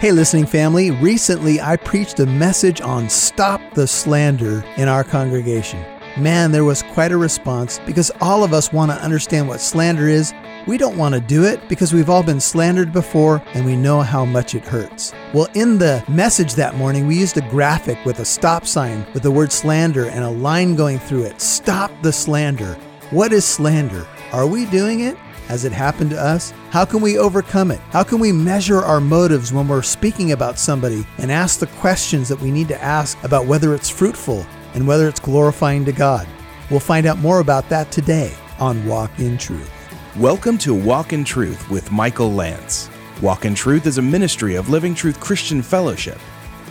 Hey, 0.00 0.12
listening 0.12 0.46
family, 0.46 0.92
recently 0.92 1.60
I 1.60 1.74
preached 1.74 2.20
a 2.20 2.26
message 2.26 2.80
on 2.80 3.08
Stop 3.08 3.60
the 3.74 3.88
Slander 3.88 4.64
in 4.76 4.86
our 4.86 5.02
congregation. 5.02 5.84
Man, 6.16 6.52
there 6.52 6.64
was 6.64 6.84
quite 6.84 7.10
a 7.10 7.16
response 7.16 7.80
because 7.84 8.12
all 8.20 8.44
of 8.44 8.52
us 8.52 8.72
want 8.72 8.92
to 8.92 9.02
understand 9.02 9.48
what 9.48 9.60
slander 9.60 10.06
is. 10.06 10.32
We 10.68 10.78
don't 10.78 10.96
want 10.96 11.16
to 11.16 11.20
do 11.20 11.42
it 11.42 11.68
because 11.68 11.92
we've 11.92 12.08
all 12.08 12.22
been 12.22 12.38
slandered 12.38 12.92
before 12.92 13.42
and 13.54 13.66
we 13.66 13.74
know 13.74 14.00
how 14.02 14.24
much 14.24 14.54
it 14.54 14.64
hurts. 14.64 15.12
Well, 15.34 15.48
in 15.54 15.78
the 15.78 16.04
message 16.06 16.54
that 16.54 16.76
morning, 16.76 17.08
we 17.08 17.18
used 17.18 17.36
a 17.36 17.50
graphic 17.50 17.98
with 18.04 18.20
a 18.20 18.24
stop 18.24 18.66
sign 18.66 19.04
with 19.14 19.24
the 19.24 19.32
word 19.32 19.50
slander 19.50 20.08
and 20.10 20.22
a 20.22 20.30
line 20.30 20.76
going 20.76 21.00
through 21.00 21.24
it. 21.24 21.40
Stop 21.40 21.90
the 22.02 22.12
slander. 22.12 22.74
What 23.10 23.32
is 23.32 23.44
slander? 23.44 24.06
Are 24.30 24.46
we 24.46 24.64
doing 24.66 25.00
it? 25.00 25.16
Has 25.48 25.64
it 25.64 25.72
happened 25.72 26.10
to 26.10 26.22
us? 26.22 26.52
How 26.68 26.84
can 26.84 27.00
we 27.00 27.16
overcome 27.16 27.70
it? 27.70 27.80
How 27.88 28.02
can 28.02 28.18
we 28.18 28.32
measure 28.32 28.80
our 28.80 29.00
motives 29.00 29.50
when 29.50 29.66
we're 29.66 29.80
speaking 29.80 30.32
about 30.32 30.58
somebody 30.58 31.06
and 31.16 31.32
ask 31.32 31.58
the 31.58 31.68
questions 31.78 32.28
that 32.28 32.38
we 32.38 32.50
need 32.50 32.68
to 32.68 32.82
ask 32.82 33.16
about 33.24 33.46
whether 33.46 33.74
it's 33.74 33.88
fruitful 33.88 34.44
and 34.74 34.86
whether 34.86 35.08
it's 35.08 35.20
glorifying 35.20 35.86
to 35.86 35.92
God? 35.92 36.28
We'll 36.70 36.80
find 36.80 37.06
out 37.06 37.16
more 37.20 37.40
about 37.40 37.66
that 37.70 37.90
today 37.90 38.34
on 38.60 38.84
Walk 38.84 39.10
in 39.18 39.38
Truth. 39.38 39.72
Welcome 40.18 40.58
to 40.58 40.74
Walk 40.74 41.14
in 41.14 41.24
Truth 41.24 41.70
with 41.70 41.90
Michael 41.90 42.30
Lance. 42.30 42.90
Walk 43.22 43.46
in 43.46 43.54
Truth 43.54 43.86
is 43.86 43.96
a 43.96 44.02
ministry 44.02 44.54
of 44.56 44.68
Living 44.68 44.94
Truth 44.94 45.18
Christian 45.18 45.62
Fellowship. 45.62 46.18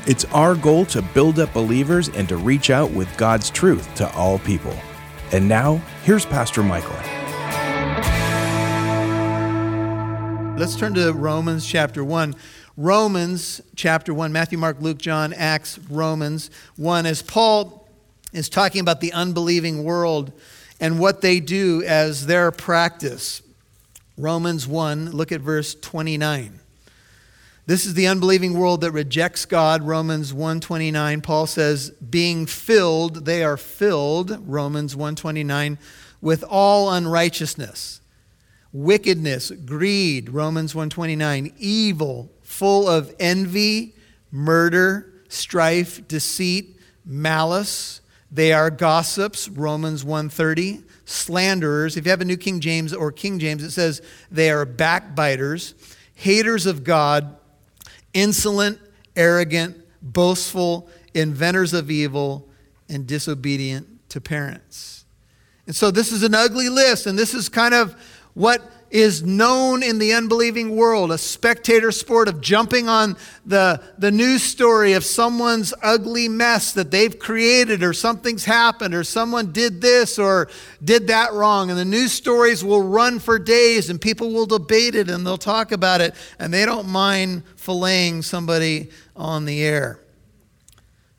It's 0.06 0.26
our 0.26 0.54
goal 0.54 0.86
to 0.86 1.02
build 1.02 1.40
up 1.40 1.52
believers 1.52 2.10
and 2.10 2.30
to 2.30 2.38
reach 2.38 2.70
out 2.70 2.92
with 2.92 3.18
God's 3.18 3.50
truth 3.50 3.92
to 3.96 4.08
all 4.14 4.38
people. 4.38 4.78
And 5.32 5.50
now, 5.50 5.78
here's 6.04 6.28
Pastor 6.28 6.62
Michael. 6.62 7.17
Let's 10.58 10.76
turn 10.76 10.96
to 10.96 11.14
Romans 11.14 11.68
chapter 11.68 12.04
1. 12.04 12.34
Romans 12.78 13.62
chapter 13.76 14.12
1, 14.12 14.32
Matthew, 14.32 14.58
Mark, 14.58 14.78
Luke, 14.82 14.98
John, 14.98 15.32
Acts, 15.34 15.78
Romans 15.88 16.50
1. 16.78 17.06
As 17.06 17.22
Paul 17.22 17.88
is 18.34 18.50
talking 18.50 18.82
about 18.82 19.00
the 19.00 19.14
unbelieving 19.14 19.84
world 19.84 20.32
and 20.80 20.98
what 20.98 21.22
they 21.22 21.40
do 21.40 21.84
as 21.86 22.26
their 22.26 22.50
practice. 22.50 23.44
Romans 24.18 24.66
1, 24.68 25.12
look 25.12 25.32
at 25.32 25.42
verse 25.42 25.76
29. 25.76 26.60
This 27.68 27.86
is 27.86 27.94
the 27.94 28.08
unbelieving 28.08 28.58
world 28.58 28.82
that 28.82 28.92
rejects 28.94 29.46
God. 29.46 29.84
Romans 29.84 30.34
1:29 30.34 31.22
Paul 31.22 31.46
says 31.46 31.92
being 31.92 32.48
filled 32.48 33.26
they 33.26 33.44
are 33.44 33.58
filled 33.58 34.40
Romans 34.48 34.96
1:29 34.96 35.78
with 36.20 36.44
all 36.50 36.90
unrighteousness 36.92 38.02
wickedness, 38.78 39.52
greed, 39.66 40.30
Romans 40.30 40.76
129, 40.76 41.52
evil, 41.58 42.32
full 42.44 42.88
of 42.88 43.14
envy, 43.20 43.96
murder, 44.32 45.12
strife, 45.30 46.08
deceit, 46.08 46.80
malice. 47.04 48.02
They 48.32 48.54
are 48.54 48.70
gossips, 48.70 49.50
Romans 49.50 50.04
130, 50.04 50.84
slanderers. 51.06 51.98
If 51.98 52.06
you 52.06 52.12
have 52.12 52.22
a 52.22 52.26
New 52.26 52.38
King 52.38 52.60
James 52.60 52.94
or 52.94 53.12
King 53.12 53.40
James, 53.40 53.64
it 53.64 53.72
says 53.72 54.02
they 54.30 54.52
are 54.52 54.66
backbiters, 54.66 55.74
haters 56.14 56.68
of 56.68 56.84
God, 56.84 57.36
insolent, 58.14 58.80
arrogant, 59.16 59.78
boastful, 60.04 60.88
inventors 61.16 61.74
of 61.74 61.90
evil, 61.90 62.48
and 62.90 63.08
disobedient 63.08 63.88
to 64.10 64.22
parents. 64.22 65.06
And 65.66 65.76
so 65.76 65.92
this 65.92 66.12
is 66.12 66.24
an 66.24 66.34
ugly 66.34 66.70
list, 66.70 67.08
and 67.08 67.18
this 67.20 67.34
is 67.34 67.50
kind 67.50 67.74
of 67.74 67.96
what 68.38 68.62
is 68.92 69.24
known 69.24 69.82
in 69.82 69.98
the 69.98 70.14
unbelieving 70.14 70.76
world 70.76 71.12
a 71.12 71.18
spectator 71.18 71.92
sport 71.92 72.28
of 72.28 72.40
jumping 72.40 72.88
on 72.88 73.18
the, 73.48 73.82
the 73.98 74.12
news 74.12 74.44
story 74.44 74.94
of 74.94 75.04
someone's 75.04 75.74
ugly 75.82 76.30
mess 76.30 76.72
that 76.74 76.92
they've 76.92 77.18
created, 77.18 77.82
or 77.82 77.94
something's 77.94 78.46
happened, 78.46 78.94
or 78.94 79.04
someone 79.04 79.52
did 79.52 79.82
this 79.82 80.20
or 80.20 80.50
did 80.84 81.08
that 81.08 81.34
wrong. 81.34 81.72
And 81.72 81.80
the 81.80 81.84
news 81.84 82.12
stories 82.12 82.64
will 82.64 82.84
run 82.84 83.18
for 83.18 83.40
days, 83.40 83.90
and 83.90 84.00
people 84.00 84.32
will 84.32 84.46
debate 84.46 84.94
it 84.94 85.10
and 85.10 85.26
they'll 85.26 85.40
talk 85.40 85.72
about 85.72 86.00
it, 86.00 86.14
and 86.38 86.54
they 86.54 86.64
don't 86.64 86.88
mind 86.88 87.42
filleting 87.56 88.24
somebody 88.24 88.92
on 89.16 89.46
the 89.46 89.64
air. 89.64 90.00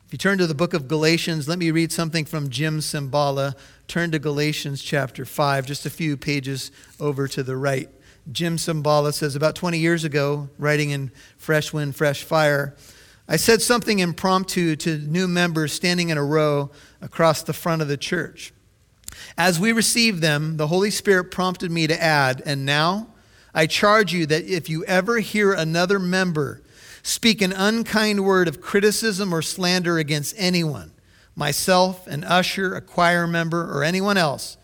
If 0.06 0.12
you 0.12 0.18
turn 0.18 0.38
to 0.38 0.46
the 0.46 0.54
book 0.54 0.72
of 0.72 0.86
Galatians, 0.86 1.48
let 1.48 1.58
me 1.58 1.72
read 1.72 1.90
something 1.90 2.24
from 2.24 2.48
Jim 2.48 2.78
Cymbala 2.78 3.56
turn 3.88 4.10
to 4.10 4.18
Galatians 4.18 4.82
chapter 4.82 5.24
5, 5.24 5.64
just 5.64 5.86
a 5.86 5.90
few 5.90 6.18
pages 6.18 6.70
over 7.00 7.26
to 7.26 7.42
the 7.42 7.56
right. 7.56 7.88
Jim 8.30 8.58
Cymbala 8.58 9.14
says, 9.14 9.34
About 9.34 9.54
20 9.54 9.78
years 9.78 10.04
ago, 10.04 10.50
writing 10.58 10.90
in 10.90 11.10
Fresh 11.38 11.72
Wind, 11.72 11.96
Fresh 11.96 12.24
Fire, 12.24 12.76
I 13.26 13.36
said 13.36 13.62
something 13.62 13.98
impromptu 13.98 14.76
to 14.76 14.98
new 14.98 15.26
members 15.26 15.72
standing 15.72 16.10
in 16.10 16.18
a 16.18 16.24
row 16.24 16.70
across 17.00 17.42
the 17.42 17.54
front 17.54 17.80
of 17.80 17.88
the 17.88 17.96
church. 17.96 18.52
As 19.38 19.58
we 19.58 19.72
received 19.72 20.20
them, 20.20 20.58
the 20.58 20.66
Holy 20.66 20.90
Spirit 20.90 21.30
prompted 21.30 21.70
me 21.70 21.86
to 21.86 22.02
add, 22.02 22.42
And 22.44 22.66
now 22.66 23.08
I 23.54 23.66
charge 23.66 24.12
you 24.12 24.26
that 24.26 24.44
if 24.44 24.68
you 24.68 24.84
ever 24.84 25.20
hear 25.20 25.54
another 25.54 25.98
member 25.98 26.62
speak 27.02 27.40
an 27.40 27.52
unkind 27.52 28.22
word 28.22 28.48
of 28.48 28.60
criticism 28.60 29.32
or 29.32 29.40
slander 29.40 29.96
against 29.96 30.34
anyone, 30.36 30.92
myself, 31.38 32.06
an 32.08 32.24
usher, 32.24 32.74
a 32.74 32.80
choir 32.80 33.26
member, 33.26 33.62
or 33.72 33.84
anyone 33.84 34.16
else, 34.16 34.58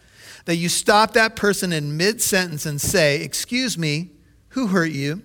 that 0.45 0.57
you 0.57 0.69
stop 0.69 1.13
that 1.13 1.37
person 1.37 1.73
in 1.73 1.97
mid 1.97 2.21
sentence 2.21 2.67
and 2.67 2.81
say, 2.81 3.23
Excuse 3.23 3.79
me, 3.79 4.11
who 4.51 4.67
hurt 4.67 4.91
you? 4.91 5.23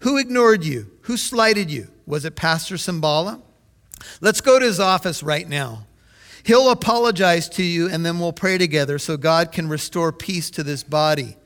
Who 0.00 0.16
ignored 0.16 0.64
you? 0.64 0.90
Who 1.02 1.16
slighted 1.16 1.70
you? 1.70 1.88
Was 2.06 2.24
it 2.24 2.36
Pastor 2.36 2.76
Cymbala? 2.76 3.42
Let's 4.20 4.40
go 4.40 4.58
to 4.58 4.64
his 4.64 4.80
office 4.80 5.22
right 5.22 5.48
now. 5.48 5.86
He'll 6.44 6.70
apologize 6.70 7.48
to 7.50 7.64
you, 7.64 7.90
and 7.90 8.06
then 8.06 8.20
we'll 8.20 8.32
pray 8.32 8.56
together 8.56 8.98
so 9.00 9.16
God 9.16 9.50
can 9.50 9.68
restore 9.68 10.12
peace 10.12 10.48
to 10.50 10.62
this 10.62 10.84
body. 10.84 11.36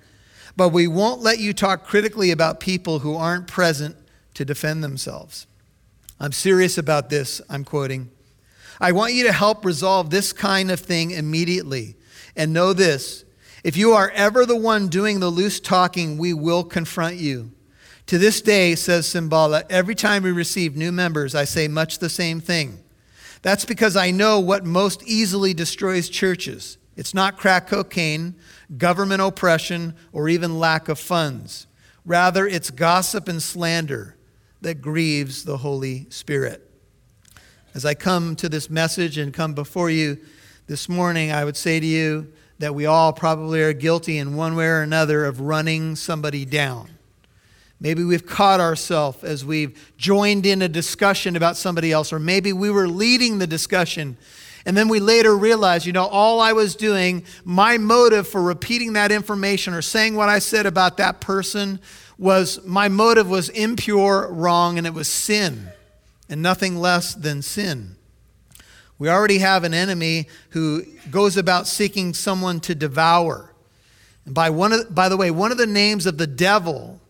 But 0.57 0.69
we 0.71 0.87
won't 0.87 1.22
let 1.22 1.39
you 1.39 1.55
talk 1.55 1.87
critically 1.87 2.31
about 2.31 2.61
people 2.61 2.99
who 2.99 3.17
aren't 3.17 3.47
present 3.47 3.97
to 4.34 4.45
defend 4.45 4.84
themselves. 4.84 5.47
I'm 6.19 6.33
serious 6.33 6.77
about 6.77 7.09
this, 7.09 7.41
I'm 7.49 7.65
quoting. 7.65 8.11
I 8.81 8.93
want 8.93 9.13
you 9.13 9.25
to 9.25 9.33
help 9.33 9.65
resolve 9.65 10.11
this 10.11 10.33
kind 10.33 10.71
of 10.71 10.81
thing 10.81 11.11
immediately. 11.11 11.97
And 12.37 12.53
know 12.53 12.73
this 12.73 13.25
if 13.63 13.77
you 13.77 13.93
are 13.93 14.11
ever 14.15 14.47
the 14.47 14.57
one 14.57 14.89
doing 14.89 15.21
the 15.21 15.29
loose 15.29 15.61
talking, 15.61 16.17
we 16.17 16.33
will 16.33 16.65
confront 16.65 17.17
you. 17.17 17.53
To 18.07 18.17
this 18.17 18.41
day, 18.41 18.75
says 18.75 19.07
Cymbala, 19.07 19.65
every 19.69 19.95
time 19.95 20.23
we 20.23 20.33
receive 20.33 20.77
new 20.77 20.91
members, 20.91 21.35
I 21.35 21.45
say 21.45 21.69
much 21.69 21.99
the 21.99 22.09
same 22.09 22.41
thing. 22.41 22.83
That's 23.43 23.65
because 23.65 23.97
I 23.97 24.11
know 24.11 24.41
what 24.41 24.65
most 24.65 25.03
easily 25.05 25.55
destroys 25.55 26.09
churches. 26.09 26.79
It's 26.97 27.15
not 27.15 27.37
crack 27.37 27.67
cocaine, 27.67 28.35
government 28.77 29.23
oppression, 29.23 29.95
or 30.13 30.29
even 30.29 30.59
lack 30.59 30.89
of 30.89 30.99
funds. 30.99 31.67
Rather, 32.05 32.47
it's 32.47 32.71
gossip 32.71 33.29
and 33.29 33.43
slander 33.43 34.17
that 34.61 34.81
grieves 34.83 35.45
the 35.45 35.59
Holy 35.59 36.07
Spirit. 36.11 36.70
As 37.73 37.85
I 37.85 37.95
come 37.95 38.35
to 38.37 38.49
this 38.49 38.69
message 38.69 39.17
and 39.17 39.33
come 39.33 39.55
before 39.55 39.91
you 39.91 40.19
this 40.67 40.89
morning, 40.89 41.31
I 41.31 41.45
would 41.45 41.57
say 41.57 41.79
to 41.79 41.87
you 41.87 42.33
that 42.59 42.75
we 42.75 42.87
all 42.87 43.13
probably 43.13 43.63
are 43.63 43.73
guilty 43.73 44.19
in 44.19 44.35
one 44.35 44.57
way 44.57 44.67
or 44.67 44.83
another 44.83 45.25
of 45.25 45.41
running 45.41 45.95
somebody 45.95 46.45
down. 46.45 46.91
Maybe 47.79 48.03
we've 48.03 48.27
caught 48.27 48.59
ourselves 48.59 49.23
as 49.23 49.45
we've 49.45 49.93
joined 49.97 50.47
in 50.47 50.63
a 50.63 50.69
discussion 50.69 51.37
about 51.37 51.57
somebody 51.57 51.93
else, 51.93 52.13
or 52.13 52.19
maybe 52.19 52.53
we 52.53 52.71
were 52.71 52.89
leading 52.89 53.39
the 53.39 53.47
discussion. 53.47 54.17
And 54.67 54.77
then 54.77 54.89
we 54.89 54.99
later 54.99 55.37
realized, 55.37 55.87
you 55.87 55.93
know, 55.93 56.07
all 56.07 56.41
I 56.41 56.53
was 56.53 56.75
doing, 56.75 57.25
my 57.45 57.79
motive 57.79 58.27
for 58.27 58.43
repeating 58.43 58.95
that 58.95 59.13
information 59.13 59.75
or 59.75 59.81
saying 59.81 60.17
what 60.17 60.29
I 60.29 60.41
said 60.41 60.67
about 60.67 60.97
that 60.97 61.21
person 61.21 61.79
was 62.19 62.63
my 62.67 62.89
motive 62.89 63.31
was 63.31 63.49
impure, 63.49 64.29
wrong, 64.29 64.77
and 64.77 64.89
it 64.89 64.93
was 64.93 65.07
sin 65.07 65.71
and 66.30 66.41
nothing 66.41 66.77
less 66.77 67.12
than 67.15 67.42
sin. 67.42 67.97
We 68.98 69.09
already 69.09 69.38
have 69.38 69.65
an 69.65 69.74
enemy 69.74 70.28
who 70.50 70.84
goes 71.10 71.36
about 71.36 71.66
seeking 71.66 72.15
someone 72.15 72.60
to 72.60 72.74
devour. 72.74 73.53
And 74.24 74.34
by, 74.34 74.50
one 74.50 74.72
of, 74.72 74.94
by 74.94 75.09
the 75.09 75.16
way, 75.16 75.30
one 75.30 75.50
of 75.50 75.59
the 75.59 75.66
names 75.66 76.06
of 76.06 76.18
the 76.18 76.27
devil 76.27 77.00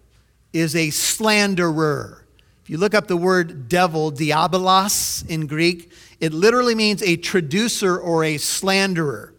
is 0.52 0.74
a 0.74 0.90
slanderer. 0.90 2.24
If 2.62 2.70
you 2.70 2.78
look 2.78 2.94
up 2.94 3.08
the 3.08 3.16
word 3.16 3.68
devil, 3.68 4.10
diabolos 4.10 5.28
in 5.28 5.46
Greek, 5.46 5.92
it 6.18 6.32
literally 6.32 6.74
means 6.74 7.02
a 7.02 7.16
traducer 7.16 7.98
or 7.98 8.24
a 8.24 8.38
slanderer. 8.38 9.34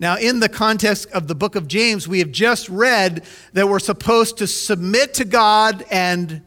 Now, 0.00 0.16
in 0.16 0.40
the 0.40 0.48
context 0.48 1.10
of 1.12 1.28
the 1.28 1.34
book 1.34 1.54
of 1.54 1.68
James, 1.68 2.08
we 2.08 2.18
have 2.18 2.32
just 2.32 2.68
read 2.68 3.24
that 3.52 3.68
we're 3.68 3.78
supposed 3.78 4.38
to 4.38 4.46
submit 4.46 5.14
to 5.14 5.24
God 5.24 5.84
and 5.90 6.42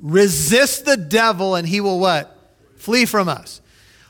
Resist 0.00 0.84
the 0.84 0.96
devil 0.96 1.54
and 1.54 1.66
he 1.66 1.80
will 1.80 2.00
what? 2.00 2.36
Flee 2.76 3.04
from 3.04 3.28
us. 3.28 3.60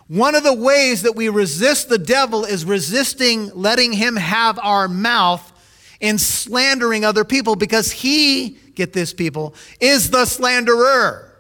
One 0.07 0.35
of 0.35 0.43
the 0.43 0.55
ways 0.55 1.03
that 1.03 1.15
we 1.15 1.29
resist 1.29 1.89
the 1.89 1.99
devil 1.99 2.45
is 2.45 2.65
resisting 2.65 3.51
letting 3.55 3.93
him 3.93 4.17
have 4.17 4.59
our 4.61 4.89
mouth 4.89 5.53
in 6.01 6.19
slandering 6.19 7.05
other 7.05 7.25
people 7.25 7.55
because 7.55 7.93
he, 7.93 8.59
get 8.75 8.93
this 8.93 9.13
people, 9.13 9.55
is 9.81 10.11
the 10.11 10.25
slanderer. 10.25 11.33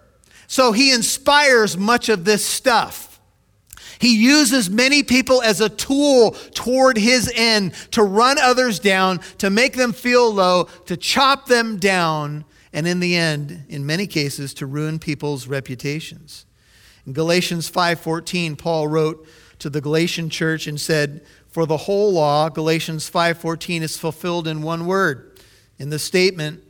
So 0.46 0.72
he 0.72 0.92
inspires 0.92 1.76
much 1.76 2.08
of 2.08 2.24
this 2.24 2.44
stuff. 2.44 3.20
He 3.98 4.16
uses 4.16 4.70
many 4.70 5.02
people 5.02 5.42
as 5.42 5.60
a 5.60 5.68
tool 5.68 6.32
toward 6.54 6.96
his 6.96 7.30
end 7.34 7.74
to 7.90 8.02
run 8.02 8.38
others 8.38 8.78
down, 8.78 9.18
to 9.38 9.50
make 9.50 9.74
them 9.74 9.92
feel 9.92 10.32
low, 10.32 10.64
to 10.86 10.96
chop 10.96 11.46
them 11.46 11.76
down, 11.76 12.44
and 12.72 12.86
in 12.86 13.00
the 13.00 13.16
end, 13.16 13.64
in 13.68 13.84
many 13.84 14.06
cases, 14.06 14.54
to 14.54 14.66
ruin 14.66 14.98
people's 14.98 15.46
reputations. 15.46 16.46
In 17.06 17.12
Galatians 17.12 17.68
5:14, 17.68 18.56
Paul 18.56 18.88
wrote 18.88 19.26
to 19.58 19.70
the 19.70 19.80
Galatian 19.80 20.30
church 20.30 20.66
and 20.66 20.80
said, 20.80 21.22
"For 21.50 21.66
the 21.66 21.76
whole 21.76 22.12
law, 22.12 22.48
Galatians 22.48 23.08
5:14 23.08 23.82
is 23.82 23.96
fulfilled 23.96 24.46
in 24.46 24.62
one 24.62 24.86
word, 24.86 25.38
in 25.78 25.90
the 25.90 25.98
statement, 25.98 26.62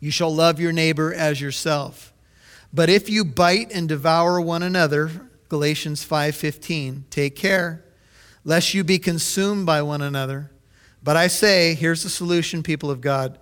you 0.00 0.10
shall 0.10 0.34
love 0.34 0.60
your 0.60 0.72
neighbor 0.72 1.12
as 1.12 1.40
yourself. 1.40 2.12
But 2.72 2.88
if 2.88 3.08
you 3.08 3.24
bite 3.24 3.72
and 3.72 3.88
devour 3.88 4.40
one 4.40 4.62
another, 4.62 5.28
Galatians 5.48 6.04
5:15, 6.04 7.04
take 7.10 7.34
care 7.34 7.82
lest 8.44 8.72
you 8.72 8.84
be 8.84 8.98
consumed 8.98 9.66
by 9.66 9.82
one 9.82 10.00
another. 10.00 10.50
But 11.02 11.16
I 11.16 11.26
say, 11.26 11.74
here's 11.74 12.04
the 12.04 12.08
solution 12.08 12.62
people 12.62 12.90
of 12.90 13.00
God. 13.00 13.38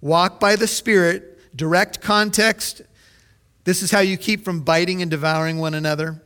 Walk 0.00 0.40
by 0.40 0.56
the 0.56 0.66
Spirit, 0.66 1.37
direct 1.58 2.00
context. 2.00 2.80
This 3.64 3.82
is 3.82 3.90
how 3.90 4.00
you 4.00 4.16
keep 4.16 4.44
from 4.44 4.62
biting 4.62 5.02
and 5.02 5.10
devouring 5.10 5.58
one 5.58 5.74
another, 5.74 6.22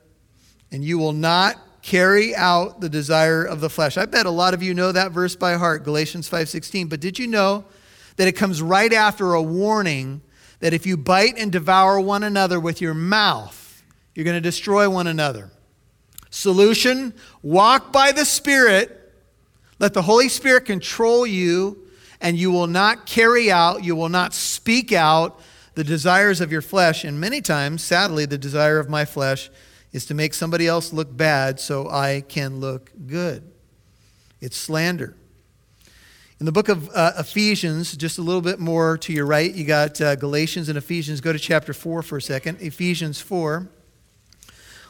and 0.70 0.84
you 0.84 0.99
will 0.99 1.12
not 1.12 1.56
carry 1.82 2.32
out 2.37 2.81
the 2.81 2.88
desire 2.88 3.43
of 3.43 3.61
the 3.61 3.69
flesh. 3.69 3.96
I 3.96 4.06
bet 4.06 4.26
a 4.26 4.31
lot 4.31 4.55
of 4.55 4.62
you 4.62 4.75
know 4.75 4.93
that 4.93 5.11
verse 5.11 5.34
by 5.34 5.55
heart, 5.55 5.82
Galatians 5.82 6.29
5:16, 6.29 6.88
but 6.88 7.00
did 7.00 7.19
you 7.19 7.26
know 7.26 7.64
that 8.17 8.29
it 8.29 8.32
comes 8.32 8.62
right 8.62 8.93
after 8.93 9.34
a 9.34 9.43
warning 9.43 10.20
that 10.61 10.73
if 10.73 10.87
you 10.87 10.96
bite 10.96 11.37
and 11.37 11.50
devour 11.50 11.99
one 11.99 12.23
another 12.23 12.61
with 12.61 12.81
your 12.81 12.94
mouth, 12.94 13.82
you're 14.14 14.25
going 14.25 14.37
to 14.37 14.40
destroy 14.40 14.88
one 14.88 15.08
another. 15.08 15.50
Solution 16.31 17.14
walk 17.43 17.93
by 17.93 18.12
the 18.12 18.25
Spirit. 18.25 18.99
Let 19.81 19.93
the 19.93 20.02
Holy 20.02 20.29
Spirit 20.29 20.67
control 20.67 21.26
you, 21.26 21.81
and 22.22 22.38
you 22.38 22.50
will 22.50 22.69
not 22.69 23.04
carry 23.04 23.50
out, 23.50 23.84
you 23.84 23.96
will 23.96 24.08
not 24.08 24.32
speak 24.32 24.92
out 24.92 25.40
the 25.74 25.84
desires 25.84 26.40
of 26.40 26.52
your 26.52 26.62
flesh. 26.62 27.04
And 27.04 27.20
many 27.20 27.40
times, 27.40 27.82
sadly, 27.82 28.24
the 28.24 28.38
desire 28.38 28.78
of 28.78 28.88
my 28.88 29.04
flesh 29.04 29.50
is 29.92 30.06
to 30.06 30.14
make 30.14 30.32
somebody 30.32 30.66
else 30.66 30.92
look 30.92 31.14
bad 31.14 31.60
so 31.60 31.90
I 31.90 32.22
can 32.26 32.60
look 32.60 32.92
good. 33.06 33.50
It's 34.40 34.56
slander. 34.56 35.16
In 36.38 36.46
the 36.46 36.52
book 36.52 36.69
of 36.69 36.88
uh, 36.94 37.12
Ephesians, 37.19 37.96
just 37.96 38.19
a 38.19 38.22
little 38.22 38.40
bit 38.40 38.58
more 38.58 38.96
to 38.98 39.12
your 39.12 39.26
right, 39.26 39.52
you 39.52 39.64
got 39.64 40.00
uh, 40.00 40.16
Galatians 40.16 40.69
and 40.69 40.78
Ephesians. 40.78 41.20
Go 41.20 41.32
to 41.32 41.38
chapter 41.38 41.74
4 41.74 42.02
for 42.02 42.16
a 42.16 42.22
second. 42.22 42.60
Ephesians 42.60 43.20
4. 43.20 43.69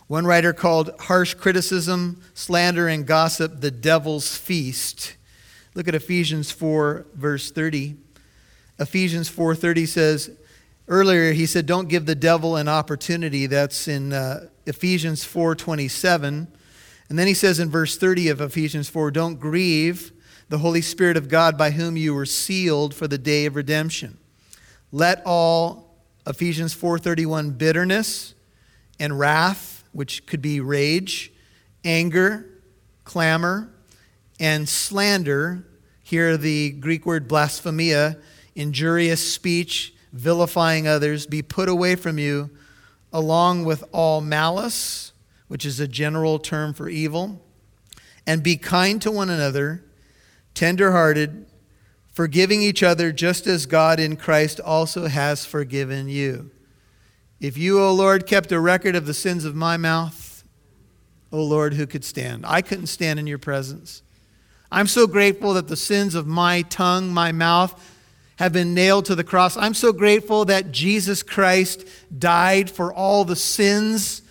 One 0.06 0.26
writer 0.26 0.52
called 0.52 0.90
harsh 1.00 1.34
criticism, 1.34 2.22
slander, 2.34 2.88
and 2.88 3.06
gossip 3.06 3.60
the 3.60 3.70
devil's 3.70 4.36
feast. 4.36 5.16
Look 5.74 5.88
at 5.88 5.94
Ephesians 5.94 6.50
4, 6.50 7.06
verse 7.14 7.50
30. 7.50 7.96
Ephesians 8.78 9.30
4:30 9.30 9.86
says, 9.86 10.30
earlier 10.88 11.32
he 11.32 11.46
said, 11.46 11.66
"Don't 11.66 11.88
give 11.88 12.06
the 12.06 12.14
devil 12.14 12.56
an 12.56 12.68
opportunity." 12.68 13.46
That's 13.46 13.86
in 13.86 14.12
uh, 14.12 14.48
Ephesians 14.66 15.24
4:27. 15.24 16.48
And 17.08 17.18
then 17.18 17.26
he 17.26 17.34
says 17.34 17.60
in 17.60 17.70
verse 17.70 17.96
30 17.96 18.28
of 18.28 18.40
Ephesians 18.40 18.88
4, 18.88 19.10
"Don't 19.10 19.38
grieve 19.38 20.12
the 20.52 20.58
Holy 20.58 20.82
Spirit 20.82 21.16
of 21.16 21.30
God 21.30 21.56
by 21.56 21.70
whom 21.70 21.96
you 21.96 22.12
were 22.12 22.26
sealed 22.26 22.94
for 22.94 23.08
the 23.08 23.16
day 23.16 23.46
of 23.46 23.56
redemption. 23.56 24.18
Let 24.92 25.22
all 25.24 25.96
Ephesians 26.26 26.74
4:31 26.74 27.52
bitterness 27.52 28.34
and 29.00 29.18
wrath, 29.18 29.82
which 29.92 30.26
could 30.26 30.42
be 30.42 30.60
rage, 30.60 31.32
anger, 31.86 32.44
clamor, 33.04 33.71
and 34.42 34.68
slander, 34.68 35.64
here 36.02 36.36
the 36.36 36.70
Greek 36.72 37.06
word 37.06 37.28
blasphemia, 37.28 38.18
injurious 38.56 39.32
speech, 39.32 39.94
vilifying 40.12 40.88
others, 40.88 41.28
be 41.28 41.42
put 41.42 41.68
away 41.68 41.94
from 41.94 42.18
you, 42.18 42.50
along 43.12 43.64
with 43.64 43.84
all 43.92 44.20
malice, 44.20 45.12
which 45.46 45.64
is 45.64 45.78
a 45.78 45.86
general 45.86 46.40
term 46.40 46.74
for 46.74 46.88
evil, 46.88 47.40
and 48.26 48.42
be 48.42 48.56
kind 48.56 49.00
to 49.00 49.12
one 49.12 49.30
another 49.30 49.84
tenderhearted, 50.54 51.46
forgiving 52.12 52.62
each 52.62 52.82
other 52.82 53.12
just 53.12 53.46
as 53.46 53.64
God 53.64 54.00
in 54.00 54.16
Christ 54.16 54.58
also 54.58 55.06
has 55.06 55.46
forgiven 55.46 56.08
you. 56.08 56.50
If 57.40 57.56
you, 57.56 57.80
O 57.80 57.94
Lord, 57.94 58.26
kept 58.26 58.50
a 58.50 58.58
record 58.58 58.96
of 58.96 59.06
the 59.06 59.14
sins 59.14 59.44
of 59.44 59.54
my 59.54 59.76
mouth, 59.76 60.42
O 61.30 61.40
Lord, 61.40 61.74
who 61.74 61.86
could 61.86 62.04
stand? 62.04 62.44
I 62.44 62.60
couldn't 62.60 62.88
stand 62.88 63.20
in 63.20 63.28
your 63.28 63.38
presence. 63.38 64.02
I'm 64.72 64.86
so 64.86 65.06
grateful 65.06 65.52
that 65.52 65.68
the 65.68 65.76
sins 65.76 66.14
of 66.14 66.26
my 66.26 66.62
tongue, 66.62 67.12
my 67.12 67.30
mouth, 67.30 67.78
have 68.36 68.54
been 68.54 68.72
nailed 68.72 69.04
to 69.04 69.14
the 69.14 69.22
cross. 69.22 69.54
I'm 69.54 69.74
so 69.74 69.92
grateful 69.92 70.46
that 70.46 70.72
Jesus 70.72 71.22
Christ 71.22 71.86
died 72.18 72.70
for 72.70 72.90
all 72.90 73.26
the 73.26 73.36
sins 73.36 74.22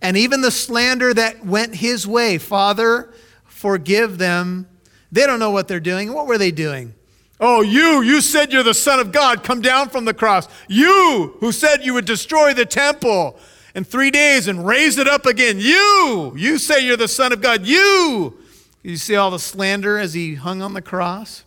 and 0.00 0.16
even 0.16 0.40
the 0.40 0.50
slander 0.50 1.12
that 1.12 1.44
went 1.44 1.74
his 1.74 2.06
way. 2.06 2.38
Father, 2.38 3.12
forgive 3.44 4.16
them, 4.16 4.66
they 5.12 5.26
don't 5.26 5.38
know 5.38 5.50
what 5.50 5.68
they're 5.68 5.80
doing. 5.80 6.14
What 6.14 6.26
were 6.26 6.38
they 6.38 6.50
doing? 6.50 6.94
Oh, 7.38 7.60
you, 7.60 8.00
you 8.00 8.22
said 8.22 8.54
you're 8.54 8.62
the 8.62 8.72
Son 8.72 9.00
of 9.00 9.12
God. 9.12 9.44
Come 9.44 9.60
down 9.60 9.90
from 9.90 10.06
the 10.06 10.14
cross. 10.14 10.48
You, 10.66 11.36
who 11.40 11.52
said 11.52 11.84
you 11.84 11.92
would 11.92 12.06
destroy 12.06 12.54
the 12.54 12.64
temple 12.64 13.38
in 13.74 13.84
three 13.84 14.10
days 14.10 14.48
and 14.48 14.66
raise 14.66 14.96
it 14.96 15.08
up 15.08 15.26
again. 15.26 15.58
You, 15.58 16.32
you 16.38 16.56
say 16.56 16.86
you're 16.86 16.96
the 16.96 17.06
Son 17.06 17.32
of 17.32 17.42
God. 17.42 17.66
You. 17.66 18.39
You 18.82 18.96
see 18.96 19.16
all 19.16 19.30
the 19.30 19.38
slander 19.38 19.98
as 19.98 20.14
he 20.14 20.34
hung 20.36 20.62
on 20.62 20.72
the 20.72 20.82
cross? 20.82 21.44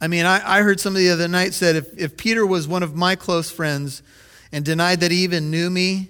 I 0.00 0.08
mean, 0.08 0.24
I, 0.26 0.58
I 0.58 0.62
heard 0.62 0.80
somebody 0.80 1.06
the 1.06 1.12
other 1.12 1.28
night 1.28 1.54
said 1.54 1.76
if, 1.76 1.98
if 1.98 2.16
Peter 2.16 2.46
was 2.46 2.66
one 2.66 2.82
of 2.82 2.94
my 2.94 3.16
close 3.16 3.50
friends 3.50 4.02
and 4.52 4.64
denied 4.64 5.00
that 5.00 5.10
he 5.10 5.18
even 5.18 5.50
knew 5.50 5.70
me 5.70 6.08